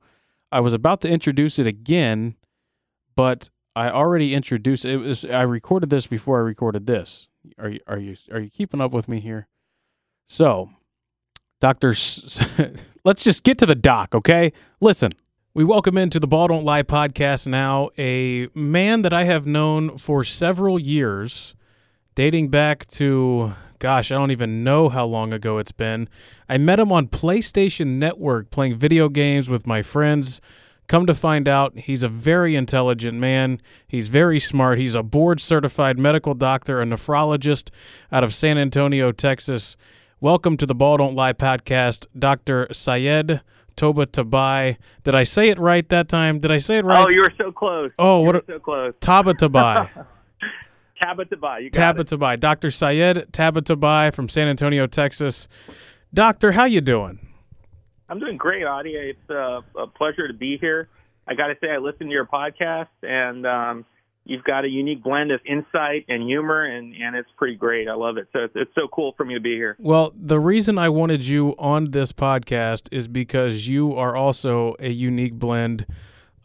I 0.52 0.60
was 0.60 0.74
about 0.74 1.02
to 1.02 1.10
introduce 1.10 1.60
it 1.60 1.68
again, 1.68 2.36
but 3.16 3.50
I 3.76 3.90
already 3.90 4.34
introduced 4.34 4.86
it. 4.86 4.98
Was, 4.98 5.26
I 5.26 5.42
recorded 5.42 5.90
this 5.90 6.08
before 6.08 6.38
I 6.38 6.42
recorded 6.42 6.86
this. 6.86 7.28
Are 7.58 7.70
you 7.70 7.80
are 7.88 8.00
you 8.00 8.16
are 8.32 8.40
you 8.40 8.50
keeping 8.50 8.80
up 8.80 8.94
with 8.94 9.10
me 9.10 9.20
here? 9.20 9.48
So, 10.28 10.70
Doctor, 11.60 11.90
let's 13.04 13.24
just 13.24 13.44
get 13.44 13.58
to 13.60 13.66
the 13.66 13.76
doc, 13.76 14.16
okay? 14.16 14.54
Listen, 14.80 15.12
we 15.56 15.64
welcome 15.64 16.00
into 16.00 16.20
the 16.20 16.26
Ball 16.26 16.48
Don't 16.48 16.66
Lie 16.66 16.82
podcast 16.82 17.46
now 17.46 17.92
a 17.96 18.48
man 18.56 19.04
that 19.04 19.14
I 19.14 19.26
have 19.26 19.46
known 19.46 20.00
for 20.00 20.24
several 20.24 20.80
years, 20.80 21.54
dating 22.16 22.50
back 22.50 22.88
to, 22.88 23.54
gosh, 23.78 24.12
I 24.12 24.16
don't 24.16 24.32
even 24.32 24.64
know 24.64 24.90
how 24.90 25.06
long 25.06 25.32
ago 25.32 25.60
it's 25.60 25.72
been. 25.72 26.10
I 26.50 26.58
met 26.58 26.80
him 26.80 26.92
on 26.92 27.08
PlayStation 27.08 28.00
Network 28.00 28.50
playing 28.50 28.78
video 28.78 29.10
games 29.10 29.48
with 29.48 29.68
my 29.68 29.84
friends. 29.84 30.42
Come 30.88 31.06
to 31.06 31.14
find 31.14 31.48
out, 31.48 31.78
he's 31.78 32.02
a 32.02 32.10
very 32.10 32.56
intelligent 32.56 33.20
man. 33.20 33.62
He's 33.88 34.08
very 34.08 34.40
smart. 34.40 34.80
He's 34.80 34.96
a 34.96 35.04
board 35.04 35.40
certified 35.40 36.00
medical 36.00 36.34
doctor, 36.34 36.82
a 36.82 36.86
nephrologist 36.86 37.70
out 38.12 38.24
of 38.24 38.34
San 38.34 38.58
Antonio, 38.58 39.12
Texas. 39.12 39.78
Welcome 40.20 40.58
to 40.58 40.66
the 40.66 40.74
Ball 40.74 40.98
Don't 40.98 41.14
Lie 41.14 41.34
podcast, 41.34 42.08
Dr. 42.18 42.70
Syed 42.72 43.42
Toba 43.76 44.06
Tabai. 44.06 44.78
Did 45.04 45.16
I 45.16 45.24
say 45.24 45.50
it 45.50 45.60
right 45.60 45.88
that 45.90 46.10
time? 46.10 46.40
Did 46.40 46.52
I 46.52 46.58
say 46.58 46.78
it 46.78 46.86
right? 46.86 47.06
Oh, 47.06 47.10
you 47.10 47.22
were 47.22 47.34
so 47.38 47.52
close. 47.52 47.92
Oh, 48.00 48.20
you 48.22 48.26
what? 48.26 48.36
A, 48.36 48.44
so 48.48 48.60
close. 48.60 48.94
Taba 49.02 49.34
Tabai. 49.34 49.90
Taba 51.04 51.26
Tabai. 51.26 51.64
You 51.64 51.70
got 51.70 51.96
Taba 51.96 52.04
Tabai. 52.04 52.40
Dr. 52.40 52.72
Syed 52.72 53.28
Taba 53.32 53.60
Tabai 53.60 54.14
from 54.14 54.30
San 54.30 54.48
Antonio, 54.48 54.88
Texas. 54.88 55.48
Doctor, 56.14 56.52
how 56.52 56.66
you 56.66 56.82
doing? 56.82 57.20
I'm 58.10 58.20
doing 58.20 58.38
great, 58.38 58.64
Auty. 58.64 58.94
It's 58.94 59.30
uh, 59.30 59.62
a 59.76 59.88
pleasure 59.88 60.28
to 60.28 60.34
be 60.34 60.58
here. 60.58 60.90
I 61.28 61.34
got 61.34 61.48
to 61.48 61.56
say, 61.62 61.72
I 61.72 61.78
listened 61.78 62.10
to 62.10 62.14
your 62.14 62.26
podcast, 62.26 62.90
and 63.02 63.48
um, 63.48 63.86
you've 64.26 64.44
got 64.44 64.66
a 64.66 64.70
unique 64.70 65.04
blend 65.04 65.32
of 65.32 65.42
insight 65.46 66.06
and 66.08 66.24
humor, 66.24 66.64
and, 66.64 66.94
and 66.96 67.16
it's 67.16 67.30
pretty 67.38 67.56
great. 67.56 67.88
I 67.88 67.94
love 67.94 68.18
it. 68.18 68.28
So 68.34 68.40
it's, 68.40 68.54
it's 68.56 68.72
so 68.76 68.88
cool 68.88 69.14
for 69.18 69.26
me 69.26 69.34
to 69.34 69.40
be 69.40 69.56
here. 69.56 69.76
Well, 69.80 70.14
the 70.16 70.40
reason 70.40 70.78
I 70.78 70.90
wanted 70.90 71.26
you 71.26 71.56
on 71.58 71.92
this 71.92 72.12
podcast 72.12 72.88
is 72.92 73.08
because 73.08 73.68
you 73.68 73.94
are 73.96 74.16
also 74.16 74.76
a 74.80 74.90
unique 74.90 75.34
blend 75.34 75.86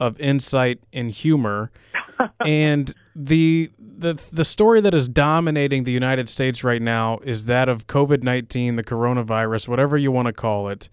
of 0.01 0.21
insight 0.21 0.81
and 0.93 1.11
humor. 1.11 1.71
and 2.45 2.95
the 3.15 3.71
the 3.79 4.21
the 4.33 4.45
story 4.45 4.81
that 4.81 4.95
is 4.95 5.09
dominating 5.09 5.85
the 5.85 5.93
United 5.93 6.29
States 6.29 6.65
right 6.65 6.83
now 6.83 7.19
is 7.23 7.45
that 7.45 7.69
of 7.69 7.87
COVID 7.87 8.23
nineteen, 8.23 8.77
the 8.77 8.83
coronavirus, 8.83 9.69
whatever 9.69 9.97
you 9.97 10.11
want 10.11 10.27
to 10.27 10.33
call 10.33 10.69
it, 10.69 10.89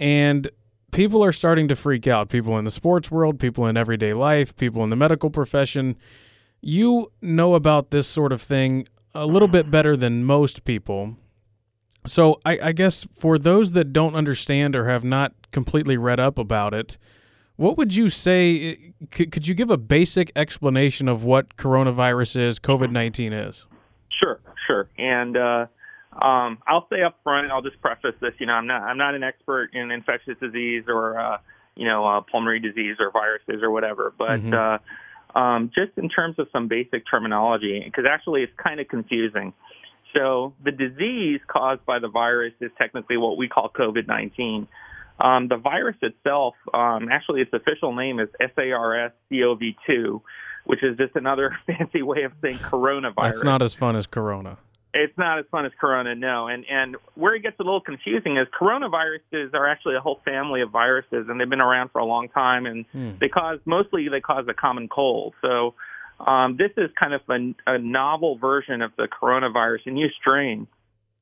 and 0.00 0.50
people 0.96 1.22
are 1.22 1.32
starting 1.32 1.68
to 1.68 1.76
freak 1.76 2.06
out. 2.06 2.30
People 2.30 2.58
in 2.58 2.64
the 2.64 2.70
sports 2.70 3.10
world, 3.10 3.38
people 3.38 3.66
in 3.66 3.76
everyday 3.76 4.14
life, 4.14 4.56
people 4.56 4.82
in 4.82 4.88
the 4.88 4.96
medical 4.96 5.28
profession. 5.28 5.94
You 6.62 7.12
know 7.20 7.54
about 7.54 7.90
this 7.90 8.08
sort 8.08 8.32
of 8.32 8.40
thing 8.40 8.88
a 9.14 9.26
little 9.26 9.46
bit 9.46 9.70
better 9.70 9.94
than 9.94 10.24
most 10.24 10.64
people. 10.64 11.16
So 12.06 12.40
I, 12.46 12.58
I 12.64 12.72
guess 12.72 13.06
for 13.14 13.38
those 13.38 13.72
that 13.72 13.92
don't 13.92 14.14
understand 14.14 14.74
or 14.74 14.88
have 14.88 15.04
not 15.04 15.34
completely 15.52 15.98
read 15.98 16.18
up 16.18 16.38
about 16.38 16.72
it, 16.72 16.96
what 17.56 17.76
would 17.76 17.94
you 17.94 18.08
say? 18.08 18.94
Could, 19.10 19.32
could 19.32 19.46
you 19.46 19.54
give 19.54 19.70
a 19.70 19.76
basic 19.76 20.32
explanation 20.34 21.08
of 21.08 21.24
what 21.24 21.56
coronavirus 21.56 22.36
is, 22.36 22.58
COVID 22.58 22.90
19 22.90 23.32
is? 23.34 23.66
Sure, 24.22 24.40
sure. 24.66 24.88
And 24.96 25.36
uh, 25.36 25.66
um, 26.22 26.58
I'll 26.66 26.86
say 26.90 27.02
up 27.02 27.18
front, 27.22 27.50
I'll 27.50 27.62
just 27.62 27.80
preface 27.80 28.14
this. 28.20 28.32
You 28.38 28.46
know, 28.46 28.54
I'm 28.54 28.66
not 28.66 28.82
I'm 28.82 28.98
not 28.98 29.14
an 29.14 29.22
expert 29.22 29.70
in 29.74 29.90
infectious 29.90 30.36
disease 30.40 30.84
or 30.88 31.18
uh, 31.18 31.38
you 31.74 31.86
know 31.86 32.06
uh, 32.06 32.20
pulmonary 32.20 32.60
disease 32.60 32.96
or 32.98 33.10
viruses 33.10 33.62
or 33.62 33.70
whatever, 33.70 34.12
but 34.16 34.40
mm-hmm. 34.40 34.54
uh, 34.54 35.38
um, 35.38 35.70
just 35.74 35.96
in 35.98 36.08
terms 36.08 36.38
of 36.38 36.48
some 36.52 36.68
basic 36.68 37.04
terminology, 37.08 37.82
because 37.84 38.04
actually 38.08 38.42
it's 38.42 38.52
kind 38.56 38.80
of 38.80 38.88
confusing. 38.88 39.52
So 40.14 40.54
the 40.64 40.72
disease 40.72 41.40
caused 41.46 41.84
by 41.84 41.98
the 41.98 42.08
virus 42.08 42.54
is 42.60 42.70
technically 42.78 43.18
what 43.18 43.36
we 43.36 43.48
call 43.48 43.68
COVID-19. 43.68 44.66
Um, 45.22 45.48
the 45.48 45.56
virus 45.56 45.96
itself, 46.02 46.54
um, 46.72 47.08
actually, 47.10 47.42
its 47.42 47.52
official 47.52 47.94
name 47.94 48.20
is 48.20 48.28
SARS-CoV-2, 48.38 50.20
which 50.64 50.82
is 50.82 50.96
just 50.96 51.16
another 51.16 51.56
fancy 51.66 52.02
way 52.02 52.22
of 52.22 52.32
saying 52.42 52.58
coronavirus. 52.58 53.14
That's 53.22 53.44
not 53.44 53.62
as 53.62 53.74
fun 53.74 53.96
as 53.96 54.06
corona. 54.06 54.58
It's 55.04 55.16
not 55.18 55.38
as 55.38 55.44
fun 55.50 55.66
as 55.66 55.72
corona, 55.80 56.14
no. 56.14 56.48
And 56.48 56.64
and 56.70 56.96
where 57.14 57.34
it 57.34 57.42
gets 57.42 57.58
a 57.60 57.62
little 57.62 57.80
confusing 57.80 58.36
is 58.38 58.46
coronaviruses 58.58 59.52
are 59.54 59.68
actually 59.68 59.96
a 59.96 60.00
whole 60.00 60.20
family 60.24 60.62
of 60.62 60.70
viruses, 60.70 61.26
and 61.28 61.38
they've 61.38 61.48
been 61.48 61.60
around 61.60 61.90
for 61.90 61.98
a 61.98 62.04
long 62.04 62.28
time, 62.28 62.66
and 62.66 62.86
hmm. 62.92 63.12
they 63.20 63.28
cause 63.28 63.58
mostly 63.64 64.08
they 64.08 64.20
cause 64.20 64.46
a 64.48 64.54
common 64.54 64.88
cold. 64.88 65.34
So 65.42 65.74
um, 66.20 66.56
this 66.56 66.70
is 66.76 66.90
kind 67.00 67.14
of 67.14 67.20
a, 67.28 67.74
a 67.74 67.78
novel 67.78 68.38
version 68.38 68.82
of 68.82 68.92
the 68.96 69.06
coronavirus, 69.06 69.86
a 69.86 69.90
new 69.90 70.08
strain 70.20 70.66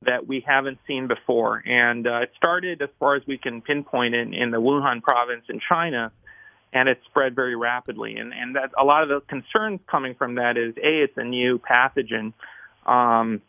that 0.05 0.27
we 0.27 0.43
haven't 0.45 0.79
seen 0.87 1.07
before. 1.07 1.63
And 1.65 2.07
uh, 2.07 2.21
it 2.21 2.31
started, 2.37 2.81
as 2.81 2.89
far 2.99 3.15
as 3.15 3.23
we 3.27 3.37
can 3.37 3.61
pinpoint, 3.61 4.15
in, 4.15 4.33
in 4.33 4.51
the 4.51 4.61
Wuhan 4.61 5.01
province 5.01 5.43
in 5.49 5.59
China, 5.67 6.11
and 6.71 6.87
it 6.87 6.99
spread 7.05 7.35
very 7.35 7.55
rapidly. 7.55 8.15
And, 8.15 8.33
and 8.33 8.55
that 8.55 8.71
a 8.79 8.83
lot 8.83 9.03
of 9.03 9.09
the 9.09 9.21
concerns 9.27 9.79
coming 9.89 10.15
from 10.15 10.35
that 10.35 10.57
is 10.57 10.75
a, 10.77 11.03
it's 11.03 11.17
a 11.17 11.23
new 11.23 11.59
pathogen, 11.59 12.33
um, 12.85 13.41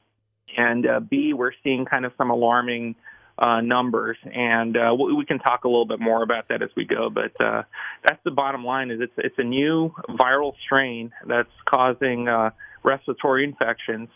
and 0.57 0.87
uh, 0.87 1.01
b, 1.01 1.33
we're 1.33 1.53
seeing 1.63 1.85
kind 1.85 2.05
of 2.05 2.13
some 2.19 2.31
alarming 2.31 2.95
uh, 3.39 3.61
numbers, 3.61 4.17
and 4.25 4.77
uh, 4.77 4.95
we, 4.99 5.15
we 5.15 5.25
can 5.25 5.39
talk 5.39 5.65
a 5.65 5.69
little 5.69 5.87
bit 5.87 6.01
more 6.01 6.23
about 6.23 6.49
that 6.49 6.63
as 6.63 6.71
we 6.77 6.85
go. 6.85 7.11
But 7.11 7.39
uh, 7.41 7.63
that's 8.03 8.23
the 8.25 8.31
bottom 8.31 8.65
line: 8.65 8.91
is 8.91 9.01
it's 9.01 9.13
it's 9.17 9.39
a 9.39 9.45
new 9.45 9.93
viral 10.11 10.53
strain 10.65 11.13
that's 11.27 11.51
causing 11.69 12.29
uh, 12.29 12.51
respiratory 12.83 13.45
infections 13.45 14.09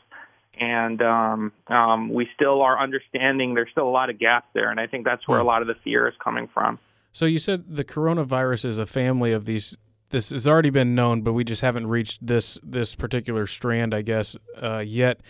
and 0.61 1.01
um, 1.01 1.53
um, 1.69 2.13
we 2.13 2.29
still 2.35 2.61
are 2.61 2.79
understanding 2.79 3.55
there's 3.55 3.71
still 3.73 3.89
a 3.89 3.91
lot 3.91 4.11
of 4.11 4.19
gaps 4.19 4.47
there, 4.53 4.71
and 4.71 4.79
I 4.79 4.87
think 4.87 5.05
that's 5.07 5.27
where 5.27 5.39
a 5.39 5.45
lot 5.45 5.63
of 5.63 5.69
the 5.69 5.75
fear 5.83 6.07
is 6.07 6.15
coming 6.23 6.49
from. 6.53 6.79
So 7.13 7.25
you 7.25 7.39
said 7.39 7.65
the 7.69 7.85
coronavirus 7.85 8.67
is 8.67 8.79
a 8.79 8.87
family 8.87 9.33
of 9.33 9.47
these. 9.47 9.77
This 10.11 10.31
has 10.31 10.47
already 10.47 10.71
been 10.71 10.95
known, 10.95 11.23
but 11.23 11.33
we 11.33 11.45
just 11.45 11.63
haven't 11.63 11.87
reached 11.87 12.25
this 12.25 12.59
this 12.63 12.95
particular 12.95 13.47
strand, 13.47 13.95
I 13.95 14.03
guess, 14.03 14.37
uh, 14.61 14.79
yet. 14.79 15.21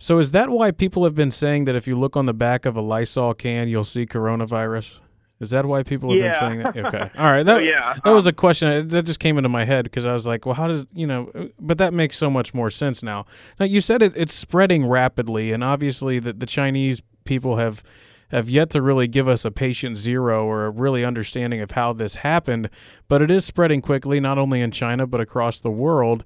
So 0.00 0.18
is 0.18 0.30
that 0.32 0.48
why 0.48 0.70
people 0.70 1.04
have 1.04 1.14
been 1.14 1.30
saying 1.30 1.66
that 1.66 1.76
if 1.76 1.86
you 1.86 1.96
look 1.96 2.16
on 2.16 2.24
the 2.24 2.32
back 2.32 2.64
of 2.64 2.74
a 2.74 2.80
Lysol 2.80 3.34
can, 3.34 3.68
you'll 3.68 3.84
see 3.84 4.06
coronavirus? 4.06 4.98
Is 5.40 5.50
that 5.50 5.66
why 5.66 5.82
people 5.82 6.10
have 6.10 6.18
yeah. 6.18 6.30
been 6.30 6.38
saying 6.38 6.58
that? 6.60 6.76
Okay. 6.86 7.10
All 7.18 7.30
right. 7.30 7.42
That, 7.42 7.58
oh, 7.58 7.60
yeah. 7.60 7.96
that 8.02 8.10
was 8.10 8.26
a 8.26 8.32
question 8.32 8.88
that 8.88 9.02
just 9.04 9.20
came 9.20 9.36
into 9.36 9.50
my 9.50 9.66
head 9.66 9.84
because 9.84 10.06
I 10.06 10.14
was 10.14 10.26
like, 10.26 10.46
well, 10.46 10.54
how 10.54 10.68
does, 10.68 10.86
you 10.94 11.06
know, 11.06 11.30
uh, 11.34 11.44
but 11.60 11.76
that 11.78 11.92
makes 11.92 12.16
so 12.16 12.30
much 12.30 12.54
more 12.54 12.70
sense 12.70 13.02
now. 13.02 13.26
Now, 13.58 13.66
you 13.66 13.82
said 13.82 14.02
it, 14.02 14.14
it's 14.16 14.32
spreading 14.32 14.86
rapidly, 14.86 15.52
and 15.52 15.62
obviously 15.62 16.18
the, 16.18 16.32
the 16.32 16.46
Chinese 16.46 17.02
people 17.24 17.56
have 17.56 17.82
have 18.30 18.48
yet 18.48 18.70
to 18.70 18.80
really 18.80 19.08
give 19.08 19.26
us 19.26 19.44
a 19.44 19.50
patient 19.50 19.96
zero 19.96 20.46
or 20.46 20.66
a 20.66 20.70
really 20.70 21.04
understanding 21.04 21.60
of 21.60 21.72
how 21.72 21.92
this 21.92 22.14
happened, 22.16 22.70
but 23.08 23.20
it 23.20 23.28
is 23.30 23.44
spreading 23.44 23.82
quickly, 23.82 24.20
not 24.20 24.38
only 24.38 24.60
in 24.60 24.70
China, 24.70 25.04
but 25.04 25.20
across 25.20 25.58
the 25.60 25.70
world. 25.70 26.24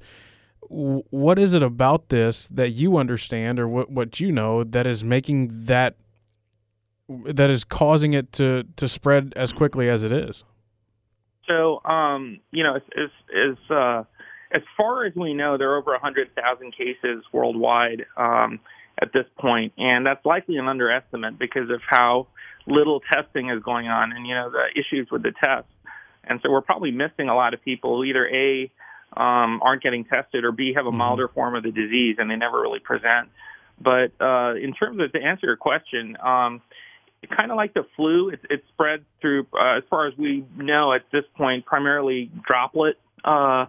What 0.68 1.38
is 1.38 1.54
it 1.54 1.62
about 1.62 2.09
this 2.09 2.49
that 2.49 2.71
you 2.71 2.97
understand 2.97 3.59
or 3.59 3.68
what, 3.68 3.90
what 3.90 4.21
you 4.21 4.33
know 4.33 4.64
that 4.64 4.87
is 4.87 5.04
making 5.04 5.66
that 5.66 5.97
that 7.09 7.50
is 7.50 7.64
causing 7.64 8.12
it 8.12 8.33
to 8.33 8.64
to 8.76 8.88
spread 8.88 9.33
as 9.37 9.52
quickly 9.52 9.88
as 9.88 10.04
it 10.04 10.12
is? 10.12 10.44
So, 11.47 11.83
um, 11.85 12.40
you 12.50 12.62
know, 12.64 12.76
as 12.76 12.83
as, 12.97 13.71
uh, 13.71 14.04
as 14.52 14.62
far 14.76 15.04
as 15.04 15.14
we 15.14 15.35
know, 15.35 15.59
there 15.59 15.71
are 15.73 15.78
over 15.78 15.90
100,000 15.92 16.73
cases 16.73 17.25
worldwide 17.33 18.06
um, 18.16 18.61
at 19.00 19.12
this 19.12 19.26
point, 19.38 19.73
and 19.76 20.06
that's 20.06 20.25
likely 20.25 20.56
an 20.56 20.68
underestimate 20.68 21.38
because 21.38 21.71
of 21.71 21.80
how 21.87 22.28
little 22.66 23.00
testing 23.12 23.50
is 23.50 23.62
going 23.62 23.88
on, 23.88 24.12
and 24.12 24.26
you 24.26 24.35
know 24.35 24.50
the 24.50 24.80
issues 24.80 25.09
with 25.11 25.23
the 25.23 25.33
tests. 25.44 25.71
And 26.26 26.40
so 26.42 26.50
we're 26.50 26.62
probably 26.62 26.90
missing 26.90 27.28
a 27.28 27.35
lot 27.35 27.52
of 27.52 27.62
people 27.62 28.02
either 28.04 28.26
a 28.26 28.71
um, 29.16 29.61
aren't 29.62 29.83
getting 29.83 30.04
tested 30.04 30.44
or 30.44 30.52
b 30.52 30.75
have 30.75 30.87
a 30.87 30.88
mm-hmm. 30.88 30.99
milder 30.99 31.28
form 31.28 31.54
of 31.54 31.62
the 31.62 31.71
disease 31.71 32.16
and 32.18 32.30
they 32.30 32.37
never 32.37 32.61
really 32.61 32.80
present. 32.80 33.28
But 33.80 34.12
uh, 34.21 34.54
in 34.54 34.73
terms 34.73 35.00
of 35.00 35.12
to 35.12 35.18
answer 35.21 35.47
your 35.47 35.56
question, 35.56 36.16
um, 36.23 36.62
kind 37.26 37.50
of 37.50 37.56
like 37.56 37.75
the 37.75 37.87
flu, 37.97 38.28
it, 38.28 38.40
it 38.50 38.64
spreads 38.73 39.02
through, 39.21 39.47
uh, 39.52 39.78
as 39.78 39.85
far 39.90 40.06
as 40.06 40.16
we 40.16 40.44
know 40.56 40.92
at 40.92 41.02
this 41.12 41.25
point, 41.37 41.66
primarily 41.66 42.30
droplet 42.47 42.99
uh, 43.25 43.66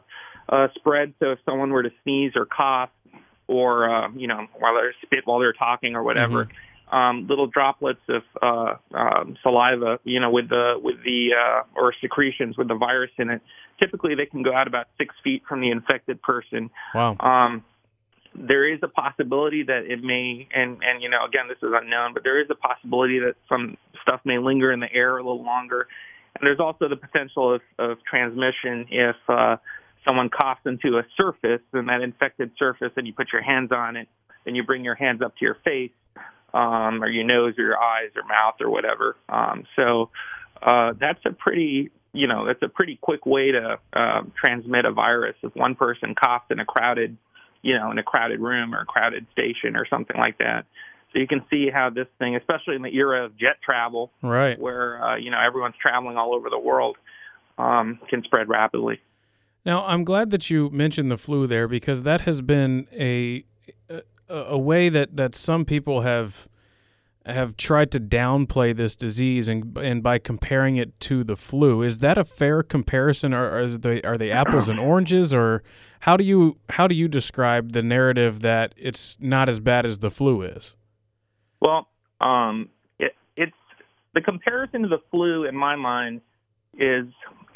uh, 0.49 0.67
spread. 0.75 1.13
So 1.19 1.31
if 1.31 1.39
someone 1.45 1.71
were 1.71 1.83
to 1.83 1.91
sneeze 2.03 2.33
or 2.35 2.45
cough, 2.45 2.89
or 3.47 3.89
uh, 3.89 4.11
you 4.15 4.27
know, 4.27 4.47
while 4.57 4.73
they're 4.75 4.95
spit 5.03 5.21
while 5.25 5.39
they're 5.39 5.53
talking 5.53 5.95
or 5.95 6.03
whatever, 6.03 6.45
mm-hmm. 6.45 6.57
Um, 6.91 7.27
little 7.27 7.47
droplets 7.47 7.99
of 8.09 8.23
uh, 8.41 8.75
um, 8.95 9.37
saliva, 9.41 9.99
you 10.03 10.19
know, 10.19 10.29
with 10.29 10.49
the 10.49 10.75
with 10.81 10.97
the 11.03 11.29
uh, 11.33 11.63
or 11.75 11.93
secretions 11.99 12.57
with 12.57 12.67
the 12.67 12.75
virus 12.75 13.11
in 13.17 13.29
it. 13.29 13.41
Typically, 13.79 14.15
they 14.15 14.25
can 14.25 14.43
go 14.43 14.53
out 14.53 14.67
about 14.67 14.87
six 14.97 15.13
feet 15.23 15.43
from 15.47 15.61
the 15.61 15.69
infected 15.69 16.21
person. 16.21 16.69
Wow. 16.93 17.17
Um, 17.19 17.63
there 18.37 18.71
is 18.71 18.79
a 18.83 18.87
possibility 18.87 19.63
that 19.63 19.85
it 19.85 20.03
may, 20.03 20.47
and 20.53 20.77
and 20.83 21.01
you 21.01 21.09
know, 21.09 21.25
again, 21.25 21.47
this 21.47 21.57
is 21.57 21.73
unknown, 21.73 22.13
but 22.13 22.23
there 22.23 22.39
is 22.41 22.47
a 22.49 22.55
possibility 22.55 23.19
that 23.19 23.35
some 23.49 23.77
stuff 24.01 24.21
may 24.25 24.37
linger 24.37 24.71
in 24.71 24.79
the 24.79 24.91
air 24.93 25.17
a 25.17 25.23
little 25.23 25.43
longer, 25.43 25.87
and 26.35 26.45
there's 26.45 26.59
also 26.59 26.87
the 26.87 26.97
potential 26.97 27.55
of, 27.55 27.61
of 27.79 27.97
transmission 28.09 28.85
if 28.91 29.15
uh, 29.27 29.55
someone 30.07 30.29
coughs 30.29 30.61
into 30.65 30.97
a 30.97 31.03
surface, 31.17 31.61
and 31.73 31.89
that 31.89 32.01
infected 32.01 32.51
surface, 32.59 32.91
and 32.97 33.07
you 33.07 33.13
put 33.13 33.27
your 33.31 33.41
hands 33.41 33.71
on 33.71 33.95
it, 33.95 34.07
and 34.45 34.55
you 34.55 34.63
bring 34.63 34.83
your 34.83 34.95
hands 34.95 35.21
up 35.21 35.35
to 35.37 35.45
your 35.45 35.57
face, 35.63 35.91
um, 36.55 37.03
or 37.03 37.09
your 37.09 37.25
nose, 37.25 37.53
or 37.57 37.63
your 37.63 37.81
eyes, 37.81 38.09
or 38.15 38.23
mouth, 38.23 38.55
or 38.61 38.69
whatever. 38.69 39.15
Um, 39.29 39.65
so 39.75 40.09
uh, 40.61 40.93
that's 40.99 41.19
a 41.25 41.31
pretty 41.31 41.91
you 42.13 42.27
know 42.27 42.45
that's 42.45 42.61
a 42.63 42.69
pretty 42.69 42.97
quick 43.01 43.25
way 43.25 43.51
to 43.51 43.79
uh, 43.93 44.21
transmit 44.43 44.85
a 44.85 44.91
virus 44.91 45.35
if 45.43 45.55
one 45.55 45.75
person 45.75 46.15
coughs 46.15 46.45
in 46.49 46.59
a 46.59 46.65
crowded 46.65 47.17
you 47.65 47.73
know, 47.73 47.89
in 47.89 47.97
a 47.97 48.03
crowded 48.03 48.39
room 48.39 48.75
or 48.75 48.81
a 48.81 48.85
crowded 48.85 49.25
station 49.31 49.75
or 49.75 49.87
something 49.89 50.15
like 50.17 50.37
that. 50.37 50.65
So 51.11 51.19
you 51.19 51.27
can 51.27 51.43
see 51.49 51.69
how 51.73 51.89
this 51.89 52.05
thing, 52.19 52.35
especially 52.35 52.75
in 52.75 52.83
the 52.83 52.95
era 52.95 53.25
of 53.25 53.35
jet 53.37 53.57
travel, 53.63 54.11
right, 54.21 54.59
where 54.59 55.03
uh, 55.03 55.15
you 55.15 55.31
know 55.31 55.39
everyone's 55.39 55.75
traveling 55.81 56.15
all 56.15 56.35
over 56.35 56.49
the 56.49 56.59
world, 56.59 56.97
um, 57.57 57.99
can 58.07 58.21
spread 58.23 58.49
rapidly. 58.49 58.99
Now, 59.65 59.83
I'm 59.85 60.03
glad 60.03 60.29
that 60.29 60.51
you 60.51 60.69
mentioned 60.69 61.09
the 61.09 61.17
flu 61.17 61.47
there 61.47 61.67
because 61.67 62.03
that 62.03 62.21
has 62.21 62.41
been 62.41 62.87
a 62.93 63.43
a, 64.29 64.35
a 64.35 64.57
way 64.57 64.89
that 64.89 65.15
that 65.15 65.35
some 65.35 65.65
people 65.65 66.01
have 66.01 66.47
have 67.25 67.57
tried 67.57 67.91
to 67.91 67.99
downplay 67.99 68.75
this 68.75 68.95
disease 68.95 69.47
and 69.47 69.75
and 69.77 70.03
by 70.03 70.19
comparing 70.19 70.77
it 70.77 70.99
to 70.99 71.23
the 71.23 71.35
flu. 71.35 71.81
Is 71.81 71.99
that 71.99 72.17
a 72.17 72.23
fair 72.23 72.61
comparison, 72.61 73.33
or 73.33 73.49
are 73.49 73.67
they 73.67 74.01
are 74.03 74.17
they 74.17 74.31
apples 74.31 74.69
and 74.69 74.79
oranges, 74.79 75.33
or 75.33 75.63
how 76.01 76.17
do 76.17 76.23
you 76.23 76.57
how 76.69 76.87
do 76.87 76.95
you 76.95 77.07
describe 77.07 77.71
the 77.71 77.81
narrative 77.81 78.41
that 78.41 78.73
it's 78.77 79.17
not 79.19 79.49
as 79.49 79.59
bad 79.59 79.85
as 79.85 79.99
the 79.99 80.11
flu 80.11 80.43
is? 80.43 80.75
Well, 81.61 81.87
um, 82.21 82.69
it, 82.99 83.15
it's 83.35 83.55
the 84.13 84.21
comparison 84.21 84.83
to 84.83 84.87
the 84.87 85.01
flu 85.09 85.45
in 85.45 85.55
my 85.55 85.75
mind 85.75 86.21
is 86.77 87.05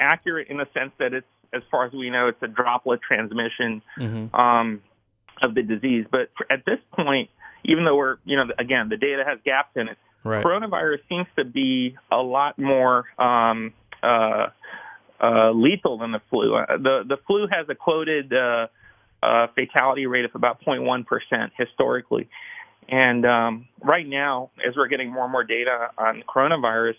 accurate 0.00 0.48
in 0.48 0.56
the 0.56 0.66
sense 0.74 0.90
that 0.98 1.12
it's 1.12 1.26
as 1.52 1.62
far 1.70 1.84
as 1.84 1.92
we 1.92 2.10
know 2.10 2.28
it's 2.28 2.42
a 2.42 2.48
droplet 2.48 3.00
transmission 3.06 3.82
mm-hmm. 3.98 4.34
um, 4.34 4.80
of 5.42 5.54
the 5.54 5.62
disease. 5.62 6.06
But 6.10 6.30
at 6.50 6.64
this 6.64 6.78
point 6.92 7.30
even 7.64 7.84
though 7.84 7.96
we're, 7.96 8.16
you 8.24 8.36
know, 8.36 8.44
again, 8.58 8.88
the 8.88 8.96
data 8.96 9.22
has 9.26 9.38
gaps 9.44 9.70
in 9.76 9.88
it. 9.88 9.98
Right. 10.24 10.44
Coronavirus 10.44 10.98
seems 11.08 11.26
to 11.36 11.44
be 11.44 11.96
a 12.12 12.16
lot 12.16 12.58
more 12.58 13.04
um, 13.18 13.72
uh, 14.02 14.48
uh, 15.20 15.50
lethal 15.52 15.98
than 15.98 16.12
the 16.12 16.20
flu. 16.28 16.54
Uh, 16.54 16.76
the 16.76 17.04
the 17.08 17.16
flu 17.26 17.46
has 17.50 17.66
a 17.70 17.74
quoted 17.74 18.32
uh, 18.32 18.66
a 19.22 19.46
fatality 19.54 20.06
rate 20.06 20.24
of 20.24 20.32
about 20.34 20.62
0.1% 20.62 21.04
historically. 21.56 22.28
And 22.88 23.24
um, 23.24 23.68
right 23.82 24.06
now, 24.06 24.50
as 24.66 24.74
we're 24.76 24.88
getting 24.88 25.12
more 25.12 25.24
and 25.24 25.32
more 25.32 25.44
data 25.44 25.88
on 25.96 26.22
coronavirus, 26.28 26.96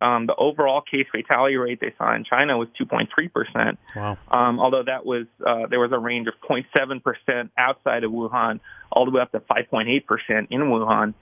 um, 0.00 0.26
the 0.26 0.34
overall 0.34 0.80
case 0.80 1.06
fatality 1.12 1.56
rate 1.56 1.80
they 1.80 1.92
saw 1.98 2.14
in 2.14 2.24
China 2.24 2.56
was 2.56 2.68
2.3%. 2.80 3.76
Wow. 3.94 4.18
Um, 4.30 4.58
although 4.58 4.82
that 4.84 5.04
was 5.04 5.26
uh, 5.46 5.66
there 5.68 5.80
was 5.80 5.92
a 5.92 5.98
range 5.98 6.26
of 6.26 6.34
0.7% 6.48 7.50
outside 7.58 8.04
of 8.04 8.10
Wuhan, 8.10 8.60
all 8.90 9.04
the 9.04 9.10
way 9.10 9.20
up 9.20 9.32
to 9.32 9.40
5.8% 9.40 10.46
in 10.50 10.60
Wuhan. 10.60 11.14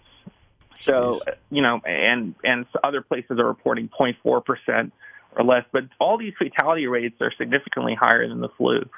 So 0.81 1.21
Jeez. 1.27 1.35
you 1.51 1.63
know, 1.63 1.81
and 1.85 2.37
and 2.45 2.67
other 2.85 3.03
places 3.03 3.39
are 3.41 3.47
reporting 3.47 3.89
0.4% 3.89 4.93
or 5.37 5.45
less. 5.45 5.65
But 5.73 5.85
all 5.99 6.19
these 6.19 6.35
fatality 6.39 6.87
rates 6.87 7.17
are 7.21 7.33
significantly 7.37 7.97
higher 8.01 8.29
than 8.29 8.41
the 8.41 8.49
flu. 8.57 8.89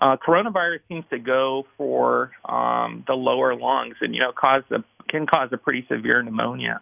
Uh, 0.00 0.16
coronavirus 0.16 0.78
seems 0.88 1.04
to 1.10 1.18
go 1.18 1.66
for 1.76 2.30
um, 2.48 3.04
the 3.06 3.14
lower 3.14 3.54
lungs, 3.56 3.96
and 4.00 4.14
you 4.14 4.20
know, 4.20 4.32
cause 4.32 4.62
a, 4.70 4.84
can 5.08 5.26
cause 5.26 5.48
a 5.52 5.58
pretty 5.58 5.84
severe 5.88 6.22
pneumonia. 6.22 6.80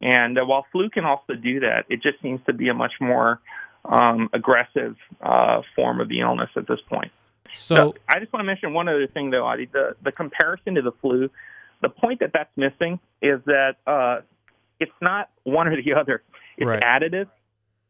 And 0.00 0.38
uh, 0.38 0.44
while 0.44 0.64
flu 0.70 0.88
can 0.90 1.04
also 1.04 1.34
do 1.34 1.60
that, 1.60 1.84
it 1.88 2.02
just 2.02 2.20
seems 2.22 2.40
to 2.46 2.52
be 2.52 2.68
a 2.68 2.74
much 2.74 2.92
more 3.00 3.40
um, 3.84 4.28
aggressive 4.32 4.96
uh, 5.20 5.62
form 5.74 6.00
of 6.00 6.08
the 6.08 6.20
illness 6.20 6.50
at 6.56 6.68
this 6.68 6.78
point. 6.88 7.10
So, 7.52 7.74
So 7.74 7.94
I 8.08 8.20
just 8.20 8.32
want 8.32 8.42
to 8.42 8.46
mention 8.46 8.74
one 8.74 8.88
other 8.88 9.06
thing, 9.06 9.30
though, 9.30 9.42
Auty. 9.44 9.70
The, 9.70 9.96
the 10.02 10.12
comparison 10.12 10.74
to 10.76 10.82
the 10.82 10.92
flu, 11.00 11.28
the 11.82 11.88
point 11.88 12.20
that 12.20 12.30
that's 12.32 12.50
missing 12.56 13.00
is 13.22 13.40
that 13.46 13.76
uh, 13.86 14.20
it's 14.78 14.92
not 15.00 15.30
one 15.44 15.66
or 15.66 15.82
the 15.82 15.94
other. 15.94 16.22
It's 16.56 16.66
Right. 16.66 16.82
additive. 16.82 17.28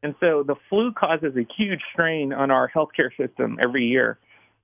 And 0.02 0.14
so 0.20 0.44
the 0.44 0.54
flu 0.68 0.92
causes 0.92 1.36
a 1.36 1.46
huge 1.56 1.80
strain 1.92 2.32
on 2.32 2.50
our 2.50 2.70
healthcare 2.70 3.10
system 3.16 3.58
every 3.62 3.84
year. 3.86 4.18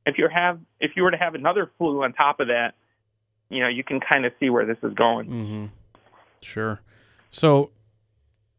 If 0.07 0.17
you 0.17 0.29
have, 0.33 0.61
if 0.81 0.93
you 0.97 1.03
were 1.03 1.11
to 1.11 1.17
have 1.17 1.35
another 1.35 1.71
flu 1.77 2.05
on 2.05 2.13
top 2.13 2.39
of 2.39 2.49
that, 2.49 2.75
you 3.49 3.61
know, 3.61 3.69
you 3.69 3.83
can 3.83 4.01
kind 4.01 4.25
of 4.25 4.33
see 4.39 4.49
where 4.49 4.65
this 4.65 4.79
is 4.83 4.95
going. 4.95 5.27
hmm 5.27 5.67
Sure. 6.41 6.81
So 7.35 7.73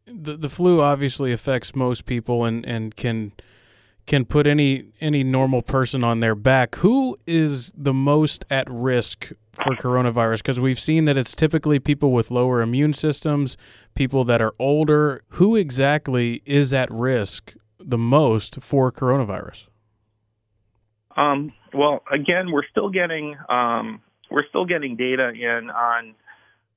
the 0.04 0.36
the 0.36 0.50
flu 0.50 0.82
obviously 0.82 1.32
affects 1.32 1.74
most 1.74 2.04
people 2.04 2.44
and, 2.44 2.62
and 2.66 2.94
can 2.94 3.32
can 4.04 4.26
put 4.26 4.46
any 4.46 4.84
any 5.00 5.24
normal 5.24 5.62
person 5.62 6.04
on 6.04 6.20
their 6.20 6.34
back. 6.34 6.74
Who 6.76 7.16
is 7.26 7.72
the 7.74 7.94
most 7.94 8.44
at 8.50 8.70
risk 8.70 9.32
for 9.52 9.74
coronavirus? 9.76 10.38
Because 10.38 10.60
we've 10.60 10.78
seen 10.78 11.06
that 11.06 11.16
it's 11.16 11.34
typically 11.34 11.78
people 11.78 12.12
with 12.12 12.30
lower 12.30 12.60
immune 12.60 12.92
systems, 12.92 13.56
people 13.94 14.24
that 14.24 14.42
are 14.42 14.54
older. 14.58 15.22
Who 15.30 15.56
exactly 15.56 16.42
is 16.44 16.74
at 16.74 16.90
risk 16.90 17.54
the 17.80 17.98
most 17.98 18.60
for 18.60 18.92
coronavirus? 18.92 19.68
Um, 21.16 21.50
well, 21.72 22.02
again, 22.12 22.52
we're 22.52 22.66
still 22.70 22.90
getting 22.90 23.36
um, 23.48 24.02
we're 24.30 24.46
still 24.50 24.66
getting 24.66 24.96
data 24.96 25.30
in 25.30 25.70
on 25.70 26.14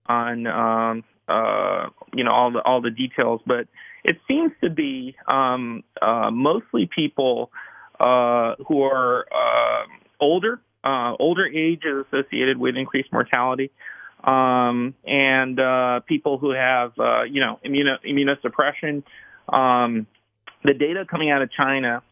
on 0.09 0.47
um, 0.47 1.03
uh, 1.29 1.89
you 2.13 2.23
know 2.23 2.31
all 2.31 2.51
the 2.51 2.61
all 2.61 2.81
the 2.81 2.89
details, 2.89 3.39
but 3.45 3.67
it 4.03 4.17
seems 4.27 4.51
to 4.63 4.69
be 4.69 5.15
um, 5.31 5.83
uh, 6.01 6.31
mostly 6.31 6.89
people 6.93 7.51
uh, 7.99 8.55
who 8.67 8.81
are 8.81 9.25
uh, 9.31 9.85
older. 10.19 10.59
Uh, 10.83 11.13
older 11.19 11.45
age 11.45 11.83
is 11.83 12.05
associated 12.07 12.57
with 12.57 12.75
increased 12.75 13.11
mortality, 13.11 13.69
um, 14.23 14.95
and 15.05 15.59
uh, 15.59 15.99
people 16.07 16.37
who 16.37 16.51
have 16.51 16.93
you 17.29 17.41
know 17.41 17.59
immuno, 17.63 17.97
immunosuppression. 18.05 19.03
Um, 19.47 20.07
the 20.63 20.73
data 20.73 21.05
coming 21.09 21.29
out 21.31 21.41
of 21.41 21.49
China. 21.51 22.03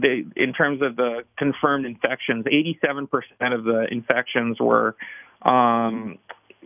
They, 0.00 0.24
in 0.36 0.52
terms 0.52 0.80
of 0.80 0.94
the 0.94 1.24
confirmed 1.36 1.86
infections, 1.86 2.44
87% 2.44 3.08
of 3.52 3.64
the 3.64 3.88
infections 3.90 4.60
were 4.60 4.94
um, 5.44 6.18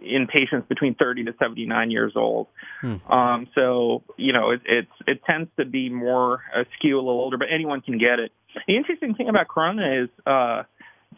in 0.03 0.27
patients 0.27 0.67
between 0.69 0.95
30 0.95 1.25
to 1.25 1.35
79 1.39 1.91
years 1.91 2.13
old. 2.17 2.49
Hmm. 2.81 2.97
Um, 3.11 3.49
so 3.55 4.03
you 4.17 4.33
know 4.33 4.51
it, 4.51 4.61
it's 4.65 4.93
it 5.07 5.21
tends 5.25 5.51
to 5.59 5.65
be 5.65 5.89
more 5.89 6.41
uh, 6.55 6.65
skew 6.79 6.97
a 6.97 7.03
little 7.03 7.21
older, 7.21 7.39
but 7.39 7.49
anyone 7.53 7.81
can 7.81 7.99
get 7.99 8.19
it. 8.19 8.33
The 8.67 8.77
interesting 8.77 9.15
thing 9.15 9.29
about 9.29 9.49
corona 9.49 10.05
is 10.05 10.09
uh, 10.27 10.63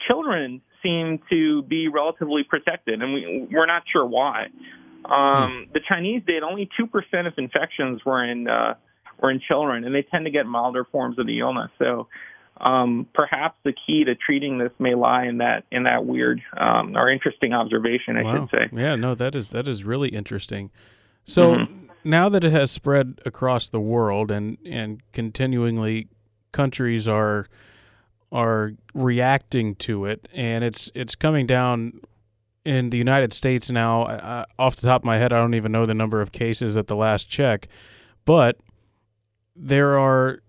children 0.06 0.60
seem 0.82 1.20
to 1.30 1.62
be 1.62 1.88
relatively 1.88 2.44
protected, 2.44 3.02
and 3.02 3.14
we 3.14 3.48
we're 3.50 3.66
not 3.66 3.82
sure 3.92 4.06
why. 4.06 4.46
Um, 5.04 5.68
The 5.72 5.80
Chinese 5.88 6.22
did 6.26 6.42
only 6.42 6.68
two 6.76 6.86
percent 6.86 7.26
of 7.26 7.34
infections 7.36 8.04
were 8.04 8.24
in 8.24 8.48
uh, 8.48 8.74
were 9.20 9.30
in 9.30 9.40
children, 9.40 9.84
and 9.84 9.94
they 9.94 10.02
tend 10.02 10.24
to 10.26 10.30
get 10.30 10.46
milder 10.46 10.84
forms 10.84 11.18
of 11.18 11.26
the 11.26 11.40
illness. 11.40 11.70
So 11.78 12.08
um, 12.60 13.06
perhaps 13.14 13.56
the 13.64 13.72
key 13.72 14.04
to 14.04 14.14
treating 14.14 14.58
this 14.58 14.72
may 14.78 14.94
lie 14.94 15.24
in 15.26 15.38
that 15.38 15.64
in 15.70 15.84
that 15.84 16.04
weird 16.06 16.42
um, 16.56 16.96
or 16.96 17.10
interesting 17.10 17.52
observation, 17.52 18.16
I 18.16 18.22
wow. 18.22 18.48
should 18.50 18.50
say. 18.50 18.76
Yeah, 18.76 18.96
no, 18.96 19.14
that 19.14 19.34
is 19.34 19.50
that 19.50 19.68
is 19.68 19.84
really 19.84 20.08
interesting. 20.08 20.70
So 21.24 21.56
Mhm. 21.56 21.88
now 22.04 22.28
that 22.28 22.44
it 22.44 22.52
has 22.52 22.70
spread 22.70 23.20
across 23.26 23.68
the 23.68 23.80
world 23.80 24.30
and 24.30 24.58
and 24.64 25.00
continuingly 25.12 26.08
countries 26.52 27.06
are 27.06 27.46
are 28.32 28.72
reacting 28.94 29.74
to 29.76 30.04
it 30.04 30.28
and 30.34 30.64
it's 30.64 30.90
it's 30.94 31.14
coming 31.14 31.46
down 31.46 32.00
in 32.64 32.90
the 32.90 32.98
United 32.98 33.32
States 33.32 33.70
now 33.70 34.02
uh, 34.02 34.44
off 34.58 34.76
the 34.76 34.86
top 34.86 35.02
of 35.02 35.04
my 35.06 35.16
head 35.18 35.32
I 35.32 35.38
don't 35.38 35.54
even 35.54 35.72
know 35.72 35.84
the 35.86 35.94
number 35.94 36.20
of 36.20 36.32
cases 36.32 36.76
at 36.76 36.88
the 36.88 36.96
last 36.96 37.28
check 37.30 37.68
but 38.26 38.58
there 39.56 39.98
are 39.98 40.40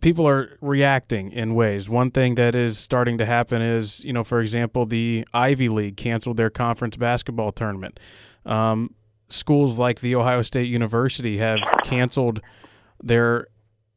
people 0.00 0.28
are 0.28 0.56
reacting 0.60 1.32
in 1.32 1.54
ways. 1.54 1.88
One 1.88 2.10
thing 2.10 2.34
that 2.34 2.54
is 2.54 2.78
starting 2.78 3.18
to 3.18 3.26
happen 3.26 3.62
is, 3.62 4.04
you 4.04 4.12
know, 4.12 4.24
for 4.24 4.40
example, 4.40 4.86
the 4.86 5.26
Ivy 5.32 5.68
League 5.68 5.96
canceled 5.96 6.36
their 6.36 6.50
conference 6.50 6.96
basketball 6.96 7.52
tournament. 7.52 7.98
Um, 8.44 8.94
schools 9.28 9.78
like 9.78 10.00
the 10.00 10.14
Ohio 10.14 10.42
State 10.42 10.68
University 10.68 11.38
have 11.38 11.60
canceled 11.82 12.40
their 13.02 13.48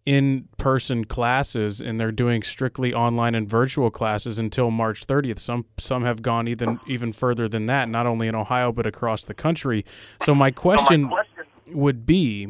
in-person 0.06 1.04
classes 1.04 1.82
and 1.82 2.00
they're 2.00 2.14
doing 2.14 2.42
strictly 2.42 2.94
online 2.94 3.36
and 3.36 3.48
virtual 3.50 3.92
classes 3.92 4.40
until 4.40 4.72
March 4.72 5.06
30th. 5.06 5.38
Some 5.40 5.66
some 5.78 6.06
have 6.06 6.22
gone 6.22 6.48
even 6.48 6.80
even 6.88 7.12
further 7.12 7.50
than 7.50 7.66
that, 7.66 7.90
not 7.90 8.08
only 8.08 8.30
in 8.30 8.36
Ohio 8.36 8.72
but 8.72 8.88
across 8.88 9.26
the 9.26 9.34
country. 9.34 9.84
So 10.24 10.34
my 10.34 10.50
question 10.50 11.12
would 11.74 12.06
be 12.06 12.48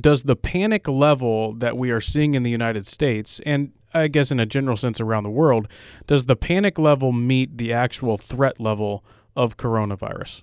does 0.00 0.22
the 0.24 0.36
panic 0.36 0.88
level 0.88 1.52
that 1.54 1.76
we 1.76 1.90
are 1.90 2.00
seeing 2.00 2.34
in 2.34 2.42
the 2.42 2.50
United 2.50 2.86
States 2.86 3.40
and 3.44 3.72
I 3.94 4.08
guess 4.08 4.30
in 4.30 4.40
a 4.40 4.46
general 4.46 4.76
sense 4.78 5.00
around 5.02 5.24
the 5.24 5.30
world, 5.30 5.68
does 6.06 6.24
the 6.24 6.36
panic 6.36 6.78
level 6.78 7.12
meet 7.12 7.58
the 7.58 7.74
actual 7.74 8.16
threat 8.16 8.58
level 8.58 9.04
of 9.36 9.58
coronavirus? 9.58 10.42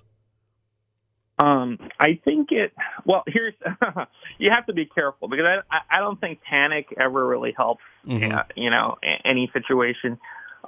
Um, 1.40 1.78
I 1.98 2.20
think 2.24 2.52
it. 2.52 2.72
Well, 3.06 3.24
here's 3.26 3.54
you 4.38 4.50
have 4.54 4.66
to 4.66 4.72
be 4.74 4.84
careful 4.86 5.26
because 5.26 5.46
I 5.70 5.78
I- 5.90 5.98
don't 6.00 6.20
think 6.20 6.40
panic 6.42 6.94
ever 7.00 7.26
really 7.26 7.52
helps. 7.56 7.82
Mhm. 8.06 8.32
uh, 8.34 8.42
you 8.56 8.70
know, 8.70 8.98
any 9.24 9.50
situation. 9.52 10.18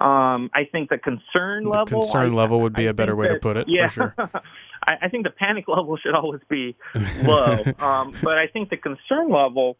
Um, 0.00 0.50
I 0.54 0.64
think 0.72 0.88
the 0.88 0.96
concern 0.98 1.64
The 1.64 1.70
level. 1.70 2.00
concern 2.00 2.32
I- 2.32 2.34
level 2.34 2.60
would 2.62 2.72
be 2.72 2.86
I 2.86 2.90
a 2.90 2.94
better 2.94 3.14
way 3.14 3.28
to 3.28 3.38
put 3.38 3.56
it, 3.58 3.66
yeah, 3.68 3.88
for 3.88 4.14
sure. 4.16 4.30
I, 4.86 4.94
I 5.02 5.08
think 5.08 5.24
the 5.24 5.30
panic 5.30 5.68
level 5.68 5.96
should 5.96 6.14
always 6.14 6.40
be 6.48 6.76
low. 7.22 7.64
um, 7.78 8.12
but 8.22 8.38
I 8.38 8.46
think 8.52 8.70
the 8.70 8.76
concern 8.76 9.30
level, 9.30 9.76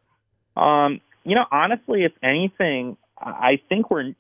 um, 0.57 1.01
you 1.25 1.35
know, 1.35 1.45
honestly, 1.51 2.05
if 2.05 2.13
anything, 2.23 2.97
I 3.19 3.61
think 3.69 3.91
we're 3.91 4.15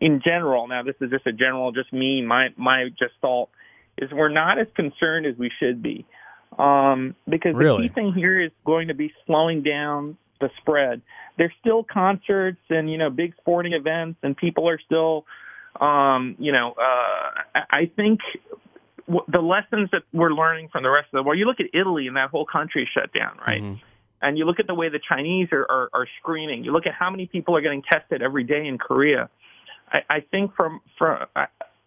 in 0.00 0.20
general. 0.24 0.68
Now, 0.68 0.82
this 0.82 0.94
is 1.00 1.10
just 1.10 1.26
a 1.26 1.32
general, 1.32 1.72
just 1.72 1.92
me, 1.92 2.22
my 2.22 2.48
my 2.56 2.88
just 2.98 3.14
thought 3.20 3.48
is 3.96 4.10
we're 4.12 4.28
not 4.28 4.58
as 4.58 4.68
concerned 4.76 5.26
as 5.26 5.36
we 5.36 5.50
should 5.58 5.82
be, 5.82 6.06
um, 6.56 7.16
because 7.28 7.54
Really? 7.54 7.82
the 7.82 7.88
key 7.88 7.94
thing 7.94 8.12
here 8.14 8.40
is 8.40 8.52
going 8.64 8.88
to 8.88 8.94
be 8.94 9.12
slowing 9.26 9.62
down 9.62 10.16
the 10.40 10.50
spread. 10.60 11.02
There's 11.36 11.52
still 11.60 11.82
concerts 11.82 12.60
and 12.70 12.88
you 12.90 12.96
know 12.98 13.10
big 13.10 13.34
sporting 13.40 13.72
events, 13.72 14.20
and 14.22 14.36
people 14.36 14.68
are 14.68 14.78
still, 14.78 15.26
um, 15.80 16.36
you 16.38 16.52
know, 16.52 16.74
uh, 16.78 17.40
I- 17.56 17.64
I 17.70 17.86
think 17.96 18.20
w- 19.08 19.24
the 19.28 19.40
lessons 19.40 19.88
that 19.92 20.02
we're 20.12 20.30
learning 20.32 20.68
from 20.70 20.82
the 20.84 20.90
rest 20.90 21.06
of 21.12 21.18
the 21.18 21.22
world. 21.24 21.38
You 21.38 21.46
look 21.46 21.60
at 21.60 21.66
Italy 21.74 22.06
and 22.06 22.16
that 22.16 22.30
whole 22.30 22.46
country 22.46 22.88
shut 22.92 23.12
down, 23.12 23.38
right? 23.46 23.62
Mhm. 23.62 23.80
And 24.22 24.36
you 24.38 24.44
look 24.44 24.60
at 24.60 24.66
the 24.66 24.74
way 24.74 24.88
the 24.88 25.00
Chinese 25.00 25.48
are, 25.52 25.66
are, 25.70 25.88
are 25.92 26.06
screening. 26.20 26.64
You 26.64 26.72
look 26.72 26.86
at 26.86 26.94
how 26.94 27.08
many 27.10 27.26
people 27.26 27.56
are 27.56 27.60
getting 27.60 27.82
tested 27.82 28.20
every 28.22 28.44
day 28.44 28.66
in 28.66 28.78
Korea. 28.78 29.28
I, 29.92 30.02
I 30.10 30.20
think 30.20 30.54
from 30.54 30.80
from 30.98 31.26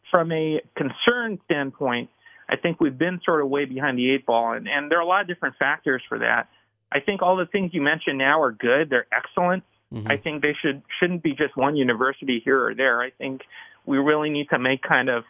from 0.09 0.31
a 0.31 0.61
concern 0.75 1.39
standpoint, 1.45 2.09
I 2.49 2.55
think 2.57 2.81
we've 2.81 2.97
been 2.97 3.21
sort 3.23 3.41
of 3.41 3.49
way 3.49 3.65
behind 3.65 3.97
the 3.97 4.11
eight 4.11 4.25
ball, 4.25 4.53
and, 4.53 4.67
and 4.67 4.91
there 4.91 4.97
are 4.97 5.01
a 5.01 5.05
lot 5.05 5.21
of 5.21 5.27
different 5.27 5.55
factors 5.57 6.01
for 6.09 6.19
that. 6.19 6.47
I 6.91 6.99
think 6.99 7.21
all 7.21 7.37
the 7.37 7.45
things 7.45 7.73
you 7.73 7.81
mentioned 7.81 8.17
now 8.17 8.41
are 8.41 8.51
good. 8.51 8.89
They're 8.89 9.07
excellent. 9.13 9.63
Mhm. 9.93 10.09
I 10.11 10.17
think 10.17 10.41
they 10.41 10.53
should 10.61 10.81
shouldn't 10.99 11.21
be 11.23 11.33
just 11.33 11.55
one 11.57 11.75
university 11.75 12.41
here 12.43 12.65
or 12.65 12.73
there. 12.75 13.01
I 13.01 13.09
think 13.11 13.41
we 13.85 13.97
really 13.97 14.29
need 14.29 14.49
to 14.49 14.59
make 14.59 14.81
kind 14.81 15.09
of 15.09 15.25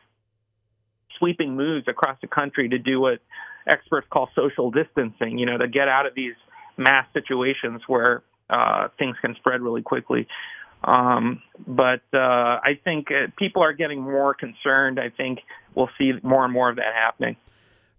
sweeping 1.21 1.55
moves 1.55 1.87
across 1.87 2.17
the 2.21 2.27
country 2.27 2.67
to 2.69 2.79
do 2.79 2.99
what 2.99 3.19
experts 3.67 4.07
call 4.11 4.29
social 4.35 4.71
distancing. 4.71 5.37
You 5.37 5.45
know, 5.45 5.57
to 5.57 5.67
get 5.67 5.87
out 5.87 6.05
of 6.05 6.15
these 6.15 6.33
mass 6.77 7.05
situations 7.13 7.81
where 7.87 8.23
uh, 8.49 8.87
things 8.97 9.15
can 9.21 9.35
spread 9.35 9.61
really 9.61 9.83
quickly. 9.83 10.27
Um, 10.83 11.41
but 11.67 12.01
uh, 12.13 12.17
I 12.63 12.79
think 12.83 13.07
uh, 13.11 13.27
people 13.37 13.61
are 13.61 13.73
getting 13.73 14.01
more 14.01 14.33
concerned. 14.33 14.99
I 14.99 15.09
think 15.09 15.39
we'll 15.75 15.89
see 15.97 16.13
more 16.23 16.43
and 16.43 16.51
more 16.51 16.69
of 16.69 16.77
that 16.77 16.93
happening. 16.95 17.37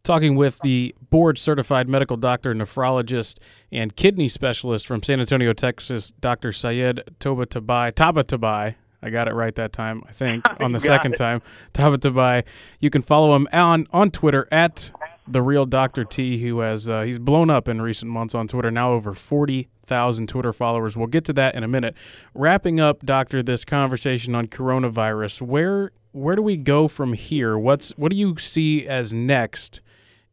Talking 0.02 0.35
with 0.35 0.58
the 0.62 0.96
board 1.11 1.38
certified 1.38 1.88
medical 1.88 2.16
doctor, 2.16 2.52
nephrologist, 2.54 3.38
and 3.70 3.94
kidney 3.94 4.26
specialist 4.26 4.85
from 4.85 5.00
San 5.00 5.20
Antonio, 5.20 5.52
Texas, 5.52 6.11
Dr. 6.20 6.50
Syed 6.50 7.04
Toba 7.20 7.46
Tabai. 7.46 7.92
Taba 7.92 8.24
Tabai. 8.24 8.74
I 9.03 9.11
got 9.11 9.29
it 9.29 9.35
right 9.35 9.55
that 9.57 9.73
time, 9.73 10.03
I 10.09 10.12
think, 10.12 10.47
on 10.61 10.73
the 10.73 10.81
second 10.81 11.15
it. 11.15 11.19
time. 11.19 11.43
Taba 11.75 11.97
Tabai. 11.97 12.45
You 12.81 12.91
can 12.91 13.03
follow 13.03 13.35
him 13.35 13.49
on, 13.53 13.87
on 13.93 14.11
Twitter 14.11 14.47
at 14.53 14.93
the 15.27 15.43
real 15.43 15.67
Dr. 15.67 16.05
T, 16.05 16.38
who 16.43 16.61
has 16.61 16.88
uh, 16.88 17.03
he's 17.03 17.19
blown 17.19 17.51
up 17.51 17.69
in 17.69 17.81
recent 17.81 18.11
months 18.11 18.35
on 18.35 18.49
Twitter. 18.49 18.71
Now 18.71 18.93
over 18.93 19.15
forty 19.15 19.69
thousand 19.85 20.29
Twitter 20.29 20.53
followers. 20.53 20.97
We'll 20.97 21.07
get 21.07 21.25
to 21.27 21.33
that 21.35 21.55
in 21.55 21.62
a 21.62 21.69
minute. 21.69 21.95
Wrapping 22.35 22.81
up, 22.81 23.05
Doctor, 23.05 23.43
this 23.43 23.65
conversation 23.65 24.35
on 24.35 24.49
coronavirus. 24.49 25.43
Where 25.43 25.93
where 26.12 26.37
do 26.37 26.43
we 26.43 26.57
go 26.57 26.88
from 26.88 27.12
here? 27.12 27.59
What's 27.59 27.91
what 27.93 28.11
do 28.11 28.17
you 28.17 28.37
see 28.38 28.87
as 28.87 29.12
next 29.12 29.81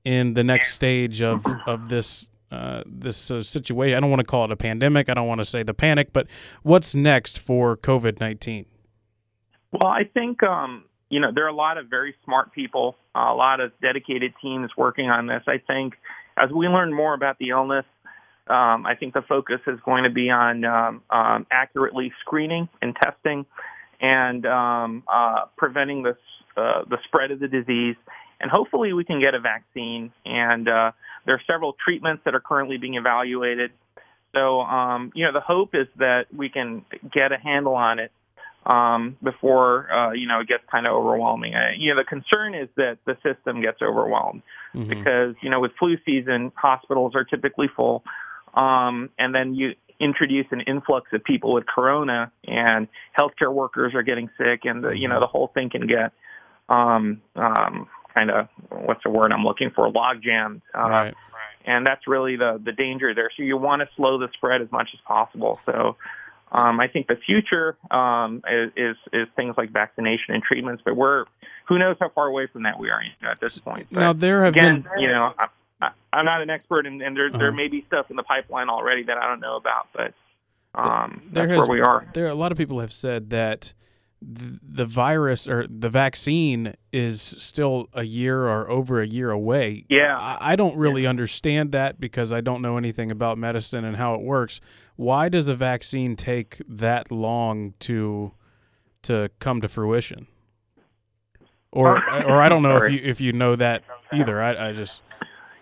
in 0.04 0.34
the 0.34 0.44
next 0.44 0.74
stage 0.74 1.22
of 1.22 1.46
of 1.68 1.90
this 1.90 2.29
uh, 2.52 2.84
this 2.86 3.32
uh, 3.32 3.44
situation? 3.44 3.98
I 3.98 4.00
don't 4.00 4.10
want 4.10 4.22
to 4.22 4.26
call 4.26 4.46
it 4.46 4.52
a 4.52 4.56
pandemic. 4.56 5.10
I 5.10 5.14
don't 5.14 5.28
want 5.28 5.40
to 5.40 5.46
say 5.46 5.64
the 5.64 5.74
panic, 5.74 6.14
but 6.14 6.28
what's 6.64 6.96
next 6.96 7.40
for 7.40 7.78
COVID 7.78 8.20
nineteen? 8.20 8.66
Well, 9.72 9.92
I 9.92 10.04
think 10.04 10.42
um, 10.44 10.86
you 11.10 11.20
know 11.20 11.32
there 11.34 11.46
are 11.46 11.50
a 11.50 11.56
lot 11.56 11.78
of 11.78 11.88
very 11.88 12.16
smart 12.26 12.52
people, 12.54 12.96
a 13.16 13.34
lot 13.34 13.60
of 13.60 13.72
dedicated 13.82 14.34
teams 14.42 14.72
working 14.78 15.10
on 15.10 15.28
this. 15.28 15.44
I 15.48 15.58
think 15.66 15.94
as 16.42 16.52
we 16.52 16.68
learn 16.68 16.94
more 16.94 17.14
about 17.14 17.38
the 17.40 17.50
illness, 17.50 17.86
um, 18.48 18.86
I 18.86 18.96
think 19.00 19.14
the 19.14 19.22
focus 19.22 19.60
is 19.68 19.80
going 19.86 20.06
to 20.06 20.10
be 20.10 20.30
on 20.30 20.66
um, 20.66 21.02
um, 21.10 21.46
accurately 21.52 22.12
screening 22.22 22.68
and 22.82 22.96
testing, 22.96 23.46
and 24.02 24.46
um, 24.46 25.04
uh, 25.08 25.46
preventing 25.58 26.04
the 26.04 26.18
uh, 26.58 26.84
the 26.90 26.98
spread 27.06 27.32
of 27.32 27.40
the 27.40 27.48
disease. 27.48 27.96
And 28.42 28.50
hopefully, 28.50 28.94
we 28.94 29.04
can 29.04 29.20
get 29.20 29.36
a 29.36 29.40
vaccine. 29.40 30.12
And 30.26 30.68
uh, 30.68 30.92
there 31.26 31.36
are 31.36 31.42
several 31.48 31.74
treatments 31.74 32.24
that 32.26 32.36
are 32.36 32.40
currently 32.40 32.78
being 32.78 32.96
evaluated. 32.96 33.72
So, 34.34 34.62
um, 34.62 35.12
you 35.16 35.26
know, 35.26 35.34
the 35.34 35.42
hope 35.42 35.74
is 35.74 35.88
that 35.98 36.26
we 36.34 36.50
can 36.50 36.86
get 37.12 37.32
a 37.32 37.38
handle 37.38 37.76
on 37.76 38.00
it 38.00 38.12
um, 38.66 39.18
before 39.24 39.92
uh, 39.92 40.12
you 40.12 40.28
know 40.28 40.42
it 40.42 40.48
gets 40.48 40.64
kind 40.70 40.86
of 40.86 40.94
overwhelming. 40.94 41.56
Uh, 41.56 41.72
you 41.78 41.94
know, 41.94 42.02
the 42.02 42.08
concern 42.08 42.54
is 42.54 42.70
that 42.76 42.98
the 43.06 43.18
system 43.24 43.62
gets 43.62 43.82
overwhelmed 43.82 44.44
Mm-hmm. 44.76 44.90
because 44.90 45.36
you 45.42 45.50
know 45.50 45.60
with 45.60 45.72
flu 45.80 45.98
season, 46.06 46.52
hospitals 46.56 47.16
are 47.16 47.24
typically 47.24 47.68
full, 47.76 48.04
um, 48.54 49.10
and 49.18 49.34
then 49.34 49.56
you 49.56 49.74
introduce 50.00 50.46
an 50.52 50.62
influx 50.62 51.12
of 51.12 51.24
people 51.24 51.54
with 51.54 51.66
corona, 51.66 52.32
and 52.48 52.88
healthcare 53.20 53.52
workers 53.52 53.96
are 53.96 54.04
getting 54.04 54.30
sick, 54.38 54.66
and 54.66 54.84
the, 54.84 54.92
you 54.92 55.08
know 55.08 55.20
the 55.20 55.26
whole 55.26 55.48
thing 55.48 55.72
can 55.72 55.88
get 55.88 56.14
um, 56.70 57.24
um, 57.36 57.88
kind 58.20 58.32
of 58.32 58.48
what's 58.86 59.04
the 59.04 59.10
word 59.10 59.32
I'm 59.32 59.44
looking 59.44 59.72
for 59.72 59.90
log 59.90 60.22
jammed. 60.22 60.62
Uh, 60.74 60.90
Right. 60.90 61.14
and 61.66 61.86
that's 61.88 62.08
really 62.08 62.36
the 62.36 62.60
the 62.64 62.72
danger 62.72 63.14
there. 63.14 63.30
So 63.36 63.44
you 63.44 63.58
want 63.58 63.82
to 63.82 63.88
slow 63.96 64.18
the 64.18 64.28
spread 64.34 64.62
as 64.62 64.72
much 64.72 64.90
as 64.94 65.00
possible. 65.08 65.60
So 65.66 65.96
um, 66.52 66.80
I 66.80 66.88
think 66.88 67.08
the 67.08 67.16
future 67.16 67.78
um, 67.92 68.42
is, 68.50 68.72
is 68.76 68.96
is 69.14 69.28
things 69.36 69.56
like 69.58 69.70
vaccination 69.72 70.34
and 70.36 70.44
treatments, 70.44 70.82
but 70.86 70.96
we're 70.96 71.26
who 71.68 71.78
knows 71.78 71.96
how 72.00 72.10
far 72.10 72.28
away 72.28 72.48
from 72.48 72.64
that 72.64 72.80
we 72.80 72.90
are 72.90 73.02
you 73.04 73.10
know, 73.22 73.30
at 73.32 73.40
this 73.40 73.60
point. 73.60 73.88
But 73.92 74.00
Now 74.00 74.14
there 74.14 74.44
have 74.44 74.56
again, 74.56 74.82
been 74.82 75.02
you 75.02 75.08
know, 75.10 75.34
I, 75.38 75.48
I, 75.82 75.90
I'm 76.12 76.26
not 76.26 76.42
an 76.42 76.50
expert, 76.50 76.86
and, 76.88 77.02
and 77.02 77.16
there 77.16 77.28
Uh-huh. 77.28 77.38
there 77.38 77.52
may 77.52 77.68
be 77.68 77.84
stuff 77.88 78.10
in 78.10 78.16
the 78.16 78.24
pipeline 78.24 78.70
already 78.70 79.04
that 79.04 79.18
I 79.18 79.28
don't 79.28 79.40
know 79.40 79.56
about, 79.56 79.88
but 79.94 80.14
um, 80.76 81.22
there 81.32 81.46
that's 81.48 81.58
has- 81.60 81.68
where 81.68 81.78
we 81.78 81.82
are. 81.82 82.06
there 82.14 82.28
a 82.28 82.36
lot 82.36 82.52
of 82.52 82.58
people 82.58 82.80
have 82.80 82.94
said 82.94 83.30
that 83.30 83.74
th- 84.22 84.60
the 84.62 84.86
virus 84.86 85.48
or 85.48 85.66
the 85.68 85.90
vaccine 85.90 86.76
is 86.92 87.22
still 87.22 87.90
a 87.94 88.04
year 88.04 88.48
or 88.48 88.70
over 88.70 89.02
a 89.02 89.08
year 89.08 89.32
away. 89.32 89.86
Yeah. 89.90 90.16
I, 90.18 90.54
I 90.54 90.56
don't 90.56 90.78
really 90.78 91.06
understand 91.06 91.72
that 91.72 92.00
because 92.00 92.32
I 92.32 92.42
don't 92.42 92.62
know 92.62 92.78
anything 92.78 93.12
about 93.12 93.38
medicine 93.38 93.86
and 93.86 93.96
how 93.96 94.16
it 94.16 94.22
works. 94.22 94.60
Why 94.96 95.30
does 95.30 95.48
a 95.48 95.56
vaccine 95.56 96.16
take 96.16 96.62
that 96.68 97.12
long 97.12 97.74
to 97.80 98.34
to 99.04 99.30
come 99.40 99.62
to 99.62 99.70
fruition? 99.70 100.28
Or 101.72 101.98
or 102.26 102.42
I 102.42 102.50
don't 102.50 102.64
know 102.64 102.78
if 102.78 102.92
you 102.92 103.00
if 103.04 103.22
you 103.22 103.32
know 103.32 103.56
that 103.56 103.84
either. 104.12 104.42
I, 104.42 104.70
I 104.70 104.74
just 104.74 105.02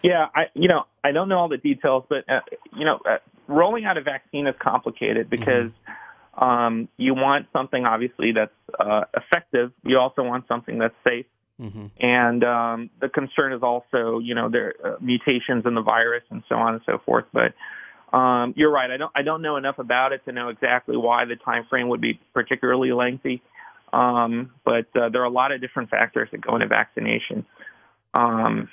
Yeah, 0.02 0.28
I 0.34 0.46
you 0.54 0.68
know 0.68 0.86
I 1.04 1.12
don't 1.12 1.30
know 1.30 1.38
all 1.38 1.50
the 1.50 1.58
details, 1.58 2.06
but 2.10 2.28
uh, 2.30 2.40
you 2.76 2.86
know 2.86 3.00
uh, 3.08 3.18
rolling 3.48 3.86
out 3.86 3.98
a 3.98 4.02
vaccine 4.02 4.48
is 4.48 4.56
complicated 4.60 5.30
because 5.30 5.72
um, 6.38 6.88
you 6.98 7.16
want 7.16 7.48
something 7.52 7.86
obviously 7.86 8.32
that's 8.32 8.52
uh, 8.80 9.06
effective. 9.16 9.72
You 9.84 9.98
also 9.98 10.24
want 10.24 10.48
something 10.48 10.78
that's 10.78 10.96
safe, 11.04 11.26
mhm. 11.60 11.90
and 12.00 12.44
um, 12.44 12.90
the 13.02 13.10
concern 13.10 13.54
is 13.54 13.64
also 13.64 14.20
you 14.20 14.36
know 14.36 14.50
there 14.50 14.74
uh, 14.84 14.96
mutations 15.02 15.66
in 15.66 15.74
the 15.74 15.82
virus 15.82 16.24
and 16.30 16.44
so 16.48 16.56
on 16.56 16.76
and 16.76 16.84
so 16.86 17.00
forth. 17.06 17.26
But 17.34 17.54
um, 18.16 18.54
you're 18.56 18.72
right. 18.72 18.92
I 18.92 18.98
don't 18.98 19.12
I 19.16 19.24
don't 19.24 19.42
know 19.42 19.58
enough 19.58 19.80
about 19.80 20.14
it 20.14 20.24
to 20.26 20.32
know 20.32 20.50
exactly 20.50 20.96
why 20.96 21.26
the 21.26 21.36
time 21.36 21.66
frame 21.70 21.90
would 21.90 22.02
be 22.02 22.20
particularly 22.34 22.92
lengthy. 22.92 23.42
Um, 23.92 24.52
but 24.66 24.86
uh, 24.96 25.10
there 25.10 25.22
are 25.22 25.26
a 25.26 25.32
lot 25.32 25.52
of 25.52 25.62
different 25.62 25.90
factors 25.90 26.30
that 26.32 26.42
go 26.42 26.56
into 26.56 26.68
vaccination. 26.68 27.46
Um, 28.14 28.70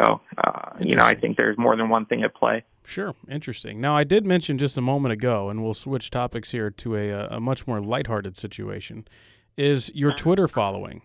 so, 0.00 0.20
uh, 0.38 0.70
you 0.80 0.96
know, 0.96 1.04
I 1.04 1.14
think 1.14 1.36
there's 1.36 1.58
more 1.58 1.76
than 1.76 1.88
one 1.88 2.06
thing 2.06 2.22
at 2.22 2.34
play. 2.34 2.64
Sure, 2.84 3.14
interesting. 3.30 3.80
Now, 3.80 3.96
I 3.96 4.04
did 4.04 4.24
mention 4.26 4.58
just 4.58 4.76
a 4.76 4.80
moment 4.80 5.12
ago, 5.12 5.48
and 5.50 5.62
we'll 5.62 5.74
switch 5.74 6.10
topics 6.10 6.50
here 6.50 6.70
to 6.70 6.96
a, 6.96 7.10
a 7.36 7.40
much 7.40 7.66
more 7.66 7.80
lighthearted 7.80 8.36
situation. 8.36 9.06
Is 9.56 9.90
your 9.94 10.12
Twitter 10.14 10.48
following? 10.48 11.02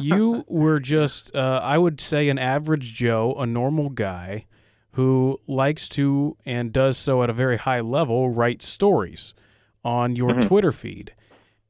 You 0.00 0.44
were 0.48 0.80
just, 0.80 1.34
uh, 1.36 1.60
I 1.62 1.78
would 1.78 2.00
say, 2.00 2.28
an 2.28 2.38
average 2.38 2.94
Joe, 2.94 3.34
a 3.38 3.46
normal 3.46 3.90
guy 3.90 4.46
who 4.92 5.40
likes 5.46 5.88
to 5.90 6.36
and 6.44 6.72
does 6.72 6.98
so 6.98 7.22
at 7.22 7.30
a 7.30 7.32
very 7.32 7.56
high 7.58 7.80
level 7.80 8.28
write 8.30 8.60
stories 8.62 9.34
on 9.84 10.16
your 10.16 10.30
Mhm. 10.30 10.46
Twitter 10.48 10.72
feed. 10.72 11.12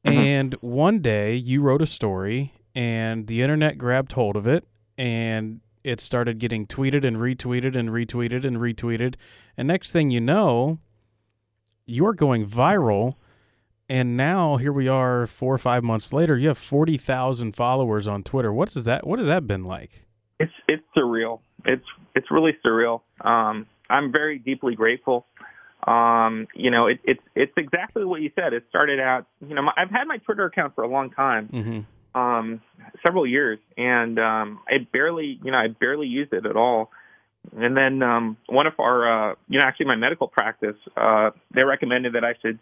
Mhm. 0.05 0.13
And 0.15 0.53
one 0.61 0.99
day 0.99 1.35
you 1.35 1.61
wrote 1.61 1.81
a 1.81 1.85
story, 1.85 2.53
and 2.75 3.27
the 3.27 3.41
internet 3.41 3.77
grabbed 3.77 4.11
hold 4.13 4.35
of 4.35 4.47
it, 4.47 4.65
and 4.97 5.61
it 5.83 5.99
started 5.99 6.39
getting 6.39 6.65
tweeted 6.65 7.03
and 7.03 7.17
retweeted 7.17 7.75
and 7.75 7.89
retweeted 7.89 8.45
and 8.45 8.57
retweeted. 8.57 9.15
And 9.57 9.67
next 9.67 9.91
thing 9.91 10.11
you 10.11 10.21
know, 10.21 10.79
you're 11.85 12.13
going 12.13 12.47
viral. 12.47 13.13
And 13.89 14.15
now 14.15 14.57
here 14.57 14.71
we 14.71 14.87
are, 14.87 15.27
four 15.27 15.53
or 15.53 15.57
five 15.57 15.83
months 15.83 16.13
later. 16.13 16.37
You 16.37 16.47
have 16.47 16.57
forty 16.57 16.97
thousand 16.97 17.55
followers 17.55 18.07
on 18.07 18.23
Twitter. 18.23 18.53
What 18.53 18.75
is 18.75 18.85
that? 18.85 19.05
What 19.05 19.19
has 19.19 19.27
that 19.27 19.45
been 19.45 19.65
like? 19.65 20.05
It's 20.39 20.53
it's 20.67 20.83
surreal. 20.95 21.41
It's 21.65 21.85
it's 22.15 22.31
really 22.31 22.57
surreal. 22.65 23.01
Um, 23.21 23.67
I'm 23.89 24.11
very 24.11 24.39
deeply 24.39 24.75
grateful. 24.75 25.25
Um, 25.85 26.47
you 26.55 26.71
know, 26.71 26.87
it, 26.87 26.99
it's 27.03 27.21
it's 27.35 27.51
exactly 27.57 28.05
what 28.05 28.21
you 28.21 28.31
said. 28.35 28.53
It 28.53 28.63
started 28.69 29.01
out. 29.01 29.27
You 29.45 29.53
know, 29.53 29.63
my, 29.63 29.73
I've 29.75 29.89
had 29.89 30.05
my 30.07 30.17
Twitter 30.17 30.45
account 30.45 30.75
for 30.75 30.83
a 30.85 30.87
long 30.87 31.09
time. 31.11 31.49
Mm-hmm. 31.49 31.79
Um, 32.15 32.61
several 33.05 33.25
years, 33.25 33.59
and 33.77 34.19
um, 34.19 34.59
I 34.67 34.87
barely, 34.91 35.39
you 35.43 35.51
know, 35.51 35.57
I 35.57 35.67
barely 35.67 36.07
used 36.07 36.33
it 36.33 36.45
at 36.45 36.55
all. 36.55 36.91
And 37.57 37.75
then 37.75 38.01
um, 38.01 38.37
one 38.47 38.67
of 38.67 38.73
our, 38.79 39.31
uh, 39.31 39.35
you 39.49 39.59
know, 39.59 39.65
actually 39.65 39.87
my 39.87 39.95
medical 39.95 40.27
practice, 40.27 40.77
uh, 40.95 41.31
they 41.53 41.63
recommended 41.63 42.13
that 42.13 42.23
I 42.23 42.35
should 42.41 42.57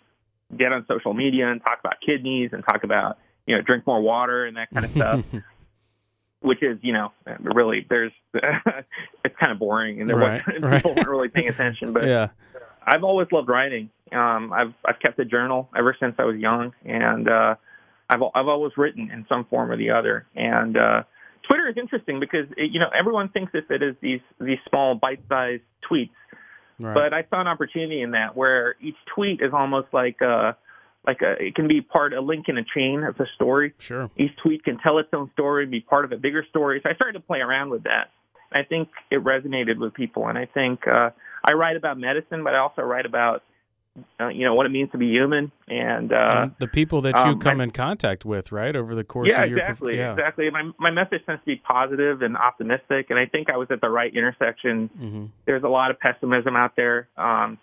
get 0.58 0.72
on 0.72 0.86
social 0.88 1.14
media 1.14 1.52
and 1.52 1.62
talk 1.62 1.80
about 1.80 1.96
kidneys 2.06 2.50
and 2.52 2.64
talk 2.64 2.84
about, 2.84 3.20
you 3.46 3.56
know, 3.56 3.62
drink 3.62 3.86
more 3.86 4.02
water 4.02 4.46
and 4.46 4.58
that 4.58 4.70
kind 4.72 4.86
of 4.86 4.92
stuff. 4.92 5.24
Which 6.42 6.64
is, 6.64 6.80
you 6.82 6.92
know, 6.94 7.12
really, 7.42 7.86
there's, 7.88 8.12
it's 8.34 9.36
kind 9.40 9.52
of 9.52 9.60
boring, 9.60 10.02
and 10.02 10.10
there 10.10 10.18
Right, 10.18 10.42
wasn't, 10.48 10.66
right. 10.66 10.76
people 10.78 10.96
weren't 10.96 11.08
really 11.08 11.30
paying 11.30 11.50
attention. 11.50 11.94
But 11.94 12.08
yeah. 12.08 12.30
I've 12.84 13.04
always 13.04 13.28
loved 13.32 13.48
writing. 13.48 13.92
Um, 14.12 14.52
I've 14.52 14.74
I've 14.84 15.00
kept 15.00 15.20
a 15.20 15.26
journal 15.26 15.70
ever 15.78 15.96
since 16.00 16.16
I 16.18 16.24
was 16.24 16.38
young, 16.38 16.74
and 16.84 17.30
uh, 17.30 17.56
I've 18.12 18.22
I've 18.36 18.48
always 18.48 18.74
written 18.78 19.10
in 19.10 19.26
some 19.30 19.46
form 19.46 19.72
or 19.72 19.78
the 19.78 19.92
other. 19.92 20.28
And 20.36 20.76
uh, 20.78 21.04
Twitter 21.48 21.68
is 21.70 21.78
interesting 21.78 22.20
because 22.20 22.46
it, 22.58 22.72
you 22.72 22.80
know 22.80 22.90
everyone 22.98 23.30
thinks 23.30 23.54
of 23.56 23.64
it 23.70 23.82
as 23.82 23.96
these 24.02 24.20
these 24.40 24.60
small 24.70 24.96
bite-sized 24.96 25.64
tweets, 25.90 26.10
Right. 26.80 26.94
but 26.94 27.14
I 27.14 27.24
saw 27.30 27.40
an 27.42 27.48
opportunity 27.48 28.02
in 28.02 28.12
that 28.12 28.36
where 28.36 28.76
each 28.82 28.98
tweet 29.16 29.40
is 29.42 29.52
almost 29.54 29.88
like 29.94 30.20
a 30.22 30.58
like 31.08 31.22
a 31.22 31.32
it 31.44 31.56
can 31.56 31.68
be 31.68 31.82
part 31.82 32.14
a 32.14 32.22
link 32.22 32.46
in 32.50 32.58
a 32.58 32.64
chain 32.76 33.04
of 33.04 33.20
a 33.20 33.26
story. 33.36 33.74
sure. 33.80 34.10
Each 34.18 34.36
tweet 34.44 34.64
can 34.64 34.78
tell 34.80 34.98
its 35.00 35.10
own 35.14 35.32
story, 35.34 35.66
be 35.66 35.80
part 35.82 36.06
of 36.06 36.12
a 36.12 36.18
bigger 36.18 36.46
story. 36.50 36.80
So 36.84 36.90
I 36.90 36.96
started 36.96 37.14
to 37.14 37.26
play 37.26 37.40
around 37.40 37.70
with 37.72 37.84
that. 37.84 38.12
I 38.52 38.64
think 38.64 38.90
it 39.10 39.24
resonated 39.24 39.78
with 39.78 39.94
people, 39.94 40.28
and 40.28 40.38
I 40.38 40.46
think 40.46 40.86
uh, 40.86 41.12
I 41.48 41.54
write 41.54 41.78
about 41.78 41.98
medicine, 41.98 42.44
but 42.44 42.54
I 42.54 42.60
also 42.60 42.82
write 42.82 43.06
about 43.06 43.44
uh, 44.20 44.30
you 44.30 44.46
know 44.46 44.56
what 44.56 44.66
it 44.66 44.70
means 44.70 44.90
to 44.92 44.98
be 44.98 45.08
human, 45.08 45.52
and 45.68 46.14
uh, 46.14 46.44
and 46.44 46.56
the 46.60 46.68
people 46.68 47.02
that 47.02 47.16
you 47.26 47.32
um, 47.32 47.40
come 47.40 47.60
in 47.60 47.72
contact 47.72 48.24
with, 48.24 48.52
right, 48.52 48.76
over 48.76 48.96
the 48.96 49.04
course 49.04 49.30
yeah, 49.30 49.44
of 49.44 49.50
your 49.50 49.60
exactly, 49.60 49.98
yeah. 49.98 50.14
exactly. 50.14 50.50
My 50.50 50.72
my 50.80 50.92
message 50.92 51.22
tends 51.26 51.42
to 51.42 51.46
be 51.46 51.58
positive 51.58 52.22
and 52.22 52.38
optimistic, 52.38 53.08
and 53.10 53.20
I 53.20 53.26
think 53.26 53.50
I 53.50 53.58
was 53.58 53.68
at 53.70 53.82
the 53.82 53.90
right 53.90 54.14
intersection 54.16 54.90
hmm 54.98 55.26
there's 55.46 55.64
a 55.64 55.68
lot 55.68 55.92
of 55.92 56.00
pessimism 56.00 56.56
out 56.56 56.76
there. 56.76 57.10
Um, 57.18 57.58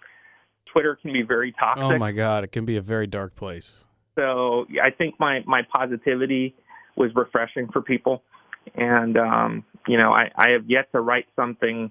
Twitter 0.72 0.98
can 1.00 1.12
be 1.12 1.22
very 1.22 1.52
toxic. 1.52 1.84
Oh 1.84 1.98
my 1.98 2.12
God, 2.12 2.44
it 2.44 2.52
can 2.52 2.64
be 2.64 2.76
a 2.76 2.82
very 2.82 3.06
dark 3.06 3.34
place. 3.34 3.84
So 4.14 4.66
yeah, 4.68 4.82
I 4.84 4.90
think 4.90 5.14
my 5.18 5.42
my 5.46 5.62
positivity 5.74 6.54
was 6.96 7.10
refreshing 7.14 7.68
for 7.72 7.80
people, 7.80 8.22
and 8.74 9.16
um, 9.16 9.64
you 9.86 9.96
know 9.96 10.12
I 10.12 10.30
I 10.36 10.50
have 10.50 10.68
yet 10.68 10.92
to 10.92 11.00
write 11.00 11.26
something 11.36 11.90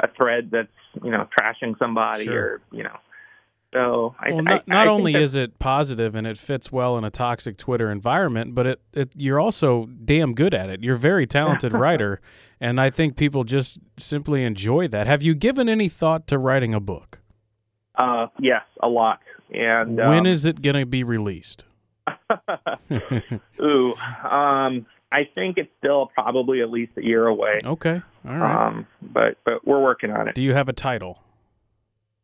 a 0.00 0.08
thread 0.16 0.50
that's 0.50 0.68
you 1.04 1.10
know 1.10 1.28
trashing 1.38 1.78
somebody 1.78 2.24
Sure. 2.24 2.44
or 2.44 2.60
you 2.72 2.82
know. 2.82 2.96
So 3.74 4.14
I, 4.18 4.30
Well, 4.30 4.38
I- 4.38 4.42
not, 4.42 4.64
I 4.68 4.74
not 4.74 4.84
think 4.84 4.90
only 4.98 5.14
is 5.14 5.34
it 5.36 5.58
positive 5.58 6.14
and 6.14 6.26
it 6.26 6.38
fits 6.38 6.70
well 6.72 6.96
in 6.96 7.04
a 7.04 7.10
toxic 7.10 7.56
Twitter 7.56 7.90
environment, 7.90 8.54
but 8.54 8.66
it, 8.66 8.80
it 8.92 9.12
you're 9.16 9.40
also 9.40 9.86
damn 10.04 10.34
good 10.34 10.54
at 10.54 10.70
it. 10.70 10.82
You're 10.82 10.94
a 10.94 10.98
very 10.98 11.26
talented 11.26 11.72
writer, 11.74 12.20
and 12.60 12.80
I 12.80 12.90
think 12.90 13.16
people 13.16 13.44
just 13.44 13.78
simply 13.98 14.44
enjoy 14.44 14.88
that. 14.88 15.06
Have 15.06 15.22
you 15.22 15.34
given 15.34 15.68
any 15.68 15.88
thought 15.88 16.26
to 16.28 16.38
writing 16.38 16.74
a 16.74 16.80
book? 16.80 17.18
uh, 17.98 18.26
yes 18.38 18.62
a 18.82 18.88
lot 18.88 19.20
and 19.50 19.96
when 19.96 20.18
um, 20.20 20.26
is 20.26 20.44
it 20.44 20.60
going 20.60 20.76
to 20.76 20.84
be 20.84 21.02
released? 21.02 21.64
ooh 23.60 23.94
um 23.94 24.86
I 25.12 25.28
think 25.34 25.56
it's 25.56 25.70
still 25.78 26.10
probably 26.14 26.60
at 26.60 26.70
least 26.70 26.92
a 26.96 27.04
year 27.04 27.26
away. 27.26 27.60
okay, 27.64 28.02
all 28.28 28.36
right. 28.36 28.66
Um, 28.66 28.86
but 29.00 29.38
but 29.44 29.66
we're 29.66 29.80
working 29.82 30.10
on 30.10 30.28
it. 30.28 30.34
Do 30.34 30.42
you 30.42 30.52
have 30.52 30.68
a 30.68 30.72
title? 30.72 31.22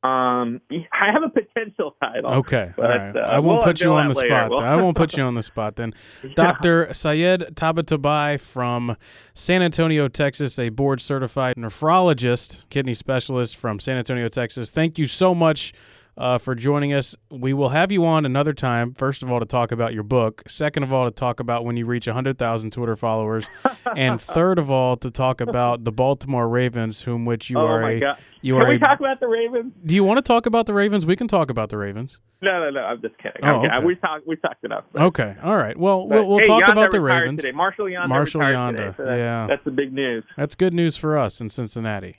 Um, 0.02 0.60
I 0.70 1.12
have 1.12 1.22
a 1.22 1.28
potential 1.28 1.94
title. 2.02 2.30
Okay, 2.30 2.72
but, 2.76 2.82
right. 2.82 3.16
uh, 3.16 3.20
I 3.20 3.38
won't 3.38 3.58
we'll 3.58 3.64
put 3.64 3.80
you 3.80 3.92
on 3.92 4.08
the 4.08 4.14
later. 4.14 4.28
spot. 4.28 4.50
We'll- 4.50 4.58
I 4.58 4.74
won't 4.74 4.96
put 4.96 5.16
you 5.16 5.22
on 5.22 5.34
the 5.34 5.42
spot 5.44 5.76
then. 5.76 5.94
Dr. 6.34 6.92
Syed 6.92 7.54
Tabatabai 7.54 8.40
from 8.40 8.96
San 9.34 9.62
Antonio, 9.62 10.08
Texas, 10.08 10.58
a 10.58 10.70
board 10.70 11.00
certified 11.00 11.54
nephrologist, 11.56 12.68
kidney 12.68 12.94
specialist 12.94 13.56
from 13.56 13.78
San 13.78 13.96
Antonio, 13.96 14.26
Texas. 14.28 14.72
Thank 14.72 14.98
you 14.98 15.06
so 15.06 15.34
much 15.34 15.72
uh, 16.16 16.38
for 16.38 16.54
joining 16.54 16.92
us. 16.92 17.16
We 17.30 17.52
will 17.54 17.70
have 17.70 17.90
you 17.90 18.04
on 18.04 18.26
another 18.26 18.52
time, 18.52 18.94
first 18.94 19.22
of 19.22 19.30
all, 19.30 19.40
to 19.40 19.46
talk 19.46 19.72
about 19.72 19.94
your 19.94 20.02
book, 20.02 20.42
second 20.46 20.82
of 20.82 20.92
all, 20.92 21.04
to 21.06 21.10
talk 21.10 21.40
about 21.40 21.64
when 21.64 21.76
you 21.76 21.86
reach 21.86 22.06
100,000 22.06 22.70
Twitter 22.70 22.96
followers, 22.96 23.46
and 23.96 24.20
third 24.20 24.58
of 24.58 24.70
all, 24.70 24.96
to 24.98 25.10
talk 25.10 25.40
about 25.40 25.84
the 25.84 25.92
Baltimore 25.92 26.48
Ravens, 26.48 27.02
whom 27.02 27.24
which 27.24 27.50
you 27.50 27.58
oh 27.58 27.66
are 27.66 27.80
my 27.80 27.90
a. 27.92 28.00
god! 28.00 28.18
You 28.42 28.54
Can 28.54 28.62
are 28.64 28.68
we 28.68 28.74
a, 28.76 28.78
talk 28.78 28.98
about 29.00 29.20
the 29.20 29.28
Ravens? 29.28 29.72
do 29.86 29.94
you 29.94 30.04
want 30.04 30.18
to 30.18 30.22
talk 30.22 30.46
about 30.46 30.66
the 30.66 30.74
Ravens? 30.74 31.06
We 31.06 31.16
can 31.16 31.28
talk 31.28 31.48
about 31.48 31.68
the 31.70 31.78
Ravens. 31.78 32.18
No, 32.42 32.58
no, 32.58 32.70
no. 32.70 32.80
I'm 32.80 33.00
just 33.00 33.16
kidding. 33.18 33.44
Oh, 33.44 33.60
kidding. 33.62 33.70
okay. 33.76 33.84
We 33.84 33.94
talked. 33.94 34.26
We 34.26 34.34
talked 34.36 34.64
up. 34.64 34.88
but- 34.92 35.02
Okay, 35.02 35.36
all 35.42 35.56
right. 35.56 35.76
Well, 35.76 36.08
but, 36.08 36.22
we'll, 36.22 36.28
we'll 36.28 36.38
hey, 36.40 36.46
talk 36.48 36.64
Yanda 36.64 36.72
about 36.72 36.90
the 36.90 37.00
Ravens. 37.00 37.40
Today. 37.40 37.52
Marshall 37.52 37.84
Yanda. 37.86 38.08
Marshall 38.08 38.40
Yanda, 38.40 38.76
Today, 38.76 38.94
so 38.96 39.04
that- 39.04 39.16
yeah. 39.16 39.46
That's 39.48 39.64
the 39.64 39.70
big 39.70 39.92
news. 39.92 40.24
That's 40.36 40.56
good 40.56 40.74
news 40.74 40.96
for 40.96 41.16
us 41.16 41.40
in 41.40 41.48
Cincinnati. 41.48 42.16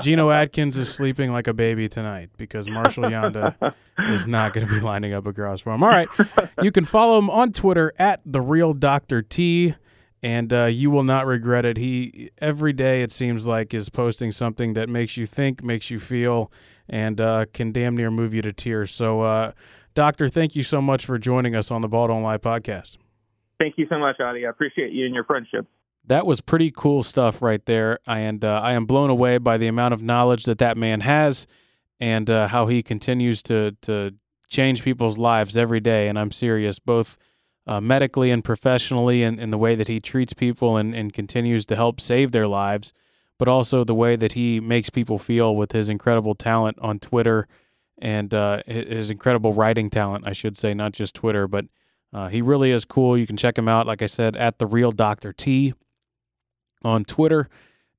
Geno 0.00 0.30
Atkins 0.30 0.76
is 0.76 0.92
sleeping 0.92 1.32
like 1.32 1.46
a 1.46 1.54
baby 1.54 1.88
tonight 1.88 2.30
because 2.36 2.68
Marshall 2.68 3.04
Yanda 3.04 3.74
is 4.08 4.26
not 4.26 4.52
going 4.52 4.66
to 4.66 4.72
be 4.72 4.80
lining 4.80 5.12
up 5.12 5.26
across 5.26 5.60
for 5.60 5.72
him. 5.72 5.82
All 5.82 5.88
right, 5.88 6.08
you 6.62 6.70
can 6.72 6.84
follow 6.84 7.18
him 7.18 7.28
on 7.30 7.52
Twitter 7.52 7.92
at 7.98 8.20
the 8.24 8.40
real 8.40 8.72
Doctor 8.72 9.22
T, 9.22 9.74
and 10.22 10.52
uh, 10.52 10.66
you 10.66 10.90
will 10.90 11.02
not 11.02 11.26
regret 11.26 11.64
it. 11.64 11.76
He 11.76 12.30
every 12.38 12.72
day 12.72 13.02
it 13.02 13.12
seems 13.12 13.46
like 13.46 13.74
is 13.74 13.88
posting 13.88 14.32
something 14.32 14.74
that 14.74 14.88
makes 14.88 15.16
you 15.16 15.26
think, 15.26 15.62
makes 15.62 15.90
you 15.90 15.98
feel, 15.98 16.52
and 16.88 17.20
uh, 17.20 17.46
can 17.52 17.72
damn 17.72 17.96
near 17.96 18.10
move 18.10 18.34
you 18.34 18.42
to 18.42 18.52
tears. 18.52 18.90
So, 18.92 19.22
uh, 19.22 19.52
Doctor, 19.94 20.28
thank 20.28 20.54
you 20.54 20.62
so 20.62 20.80
much 20.80 21.04
for 21.04 21.18
joining 21.18 21.54
us 21.56 21.70
on 21.70 21.80
the 21.82 21.88
Ball 21.88 22.08
Don't 22.08 22.22
Lie 22.22 22.38
podcast. 22.38 22.96
Thank 23.58 23.74
you 23.76 23.86
so 23.90 23.98
much, 23.98 24.16
Auty. 24.18 24.46
I 24.46 24.50
appreciate 24.50 24.92
you 24.92 25.04
and 25.04 25.14
your 25.14 25.24
friendship. 25.24 25.66
That 26.10 26.26
was 26.26 26.40
pretty 26.40 26.72
cool 26.72 27.04
stuff 27.04 27.40
right 27.40 27.64
there, 27.66 28.00
and 28.04 28.44
uh, 28.44 28.60
I 28.64 28.72
am 28.72 28.84
blown 28.84 29.10
away 29.10 29.38
by 29.38 29.58
the 29.58 29.68
amount 29.68 29.94
of 29.94 30.02
knowledge 30.02 30.42
that 30.42 30.58
that 30.58 30.76
man 30.76 31.02
has, 31.02 31.46
and 32.00 32.28
uh, 32.28 32.48
how 32.48 32.66
he 32.66 32.82
continues 32.82 33.44
to 33.44 33.76
to 33.82 34.14
change 34.48 34.82
people's 34.82 35.18
lives 35.18 35.56
every 35.56 35.78
day. 35.78 36.08
And 36.08 36.18
I'm 36.18 36.32
serious, 36.32 36.80
both 36.80 37.16
uh, 37.64 37.80
medically 37.80 38.32
and 38.32 38.42
professionally, 38.42 39.22
and 39.22 39.38
in 39.38 39.52
the 39.52 39.56
way 39.56 39.76
that 39.76 39.86
he 39.86 40.00
treats 40.00 40.32
people 40.32 40.76
and, 40.76 40.96
and 40.96 41.12
continues 41.12 41.64
to 41.66 41.76
help 41.76 42.00
save 42.00 42.32
their 42.32 42.48
lives, 42.48 42.92
but 43.38 43.46
also 43.46 43.84
the 43.84 43.94
way 43.94 44.16
that 44.16 44.32
he 44.32 44.58
makes 44.58 44.90
people 44.90 45.16
feel 45.16 45.54
with 45.54 45.70
his 45.70 45.88
incredible 45.88 46.34
talent 46.34 46.76
on 46.80 46.98
Twitter 46.98 47.46
and 47.98 48.34
uh, 48.34 48.64
his 48.66 49.10
incredible 49.10 49.52
writing 49.52 49.88
talent, 49.88 50.26
I 50.26 50.32
should 50.32 50.56
say, 50.58 50.74
not 50.74 50.90
just 50.90 51.14
Twitter, 51.14 51.46
but 51.46 51.66
uh, 52.12 52.26
he 52.26 52.42
really 52.42 52.72
is 52.72 52.84
cool. 52.84 53.16
You 53.16 53.28
can 53.28 53.36
check 53.36 53.56
him 53.56 53.68
out, 53.68 53.86
like 53.86 54.02
I 54.02 54.06
said, 54.06 54.34
at 54.34 54.58
the 54.58 54.66
real 54.66 54.90
Doctor 54.90 55.32
T 55.32 55.72
on 56.82 57.04
Twitter, 57.04 57.48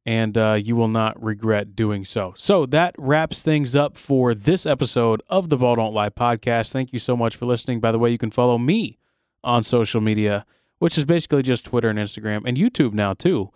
and 0.06 0.38
uh, 0.38 0.58
you 0.62 0.76
will 0.76 0.88
not 0.88 1.22
regret 1.22 1.76
doing 1.76 2.06
so. 2.06 2.34
So 2.36 2.66
that 2.68 2.96
wraps 2.98 3.44
things 3.44 3.76
up 3.76 3.98
for 3.98 4.34
this 4.34 4.66
episode 4.66 5.22
of 5.30 5.50
the 5.50 5.58
Ball 5.58 5.76
Don't 5.76 5.94
Lie 5.94 6.10
podcast. 6.10 6.72
Thank 6.72 6.94
you 6.94 7.00
so 7.00 7.16
much 7.16 7.36
for 7.36 7.46
listening. 7.46 7.80
By 7.80 7.92
the 7.92 8.00
way, 8.00 8.10
you 8.10 8.18
can 8.18 8.32
follow 8.32 8.58
me 8.58 8.98
on 9.44 9.64
social 9.64 10.02
media, 10.02 10.46
which 10.80 10.98
is 10.98 11.06
basically 11.06 11.44
just 11.44 11.66
Twitter 11.66 11.90
and 11.90 12.00
Instagram 12.00 12.44
and 12.46 12.58
YouTube 12.58 12.94
now 12.94 13.14
too. 13.14 13.52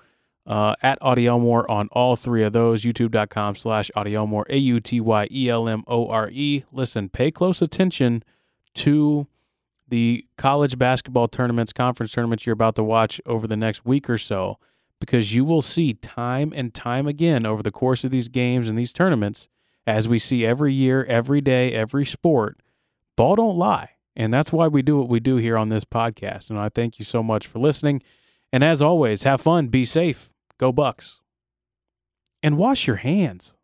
Uh, 0.48 0.76
at 0.84 1.00
AutyElmore 1.02 1.68
on 1.68 1.88
all 1.92 2.16
three 2.16 2.44
of 2.44 2.54
those, 2.54 2.84
youtube.com 2.84 3.56
slash 3.56 3.90
AutyElmore, 3.96 4.44
A 4.52 4.58
U 4.58 4.80
T 4.80 5.02
Y 5.02 5.28
E 5.32 5.50
L 5.50 5.68
M 5.68 5.84
O 5.88 6.08
R 6.08 6.30
E. 6.32 6.64
Listen, 6.72 7.10
pay 7.10 7.32
close 7.32 7.64
attention 7.64 8.24
to 8.76 9.26
the 9.88 10.26
college 10.38 10.78
basketball 10.78 11.28
tournaments, 11.28 11.74
conference 11.74 12.12
tournaments 12.12 12.46
you're 12.46 12.54
about 12.54 12.76
to 12.76 12.84
watch 12.84 13.20
over 13.26 13.48
the 13.48 13.58
next 13.58 13.86
week 13.86 14.08
or 14.08 14.20
so, 14.20 14.60
because 14.99 15.34
you 15.34 15.43
will 15.43 15.62
see 15.62 15.93
time 15.93 16.53
and 16.55 16.73
time 16.73 17.08
again 17.08 17.45
over 17.45 17.62
the 17.62 17.71
course 17.71 18.03
of 18.03 18.12
these 18.12 18.27
games 18.27 18.69
and 18.69 18.77
these 18.77 18.93
tournaments, 18.93 19.47
as 19.88 20.08
we 20.08 20.19
see 20.19 20.45
every 20.45 20.73
year, 20.73 21.03
every 21.05 21.41
day, 21.41 21.73
every 21.73 22.05
sport, 22.05 22.60
ball 23.15 23.36
don't 23.36 23.58
lie. 23.58 23.91
And 24.15 24.34
that's 24.34 24.53
why 24.53 24.67
we 24.67 24.81
do 24.81 24.97
what 24.97 25.10
we 25.10 25.19
do 25.19 25.38
here 25.38 25.58
on 25.58 25.69
this 25.69 25.84
podcast. 25.84 26.49
And 26.49 26.58
I 26.58 26.69
thank 26.69 26.99
you 26.99 27.05
so 27.05 27.21
much 27.21 27.47
for 27.47 27.60
listening. 27.60 28.01
And 28.53 28.63
as 28.63 28.81
always, 28.81 29.23
have 29.23 29.41
fun, 29.41 29.67
be 29.67 29.84
safe, 29.84 30.34
go 30.58 30.71
Bucks, 30.71 31.19
and 32.41 32.58
wash 32.58 32.88
your 32.88 32.97
hands. 32.97 33.55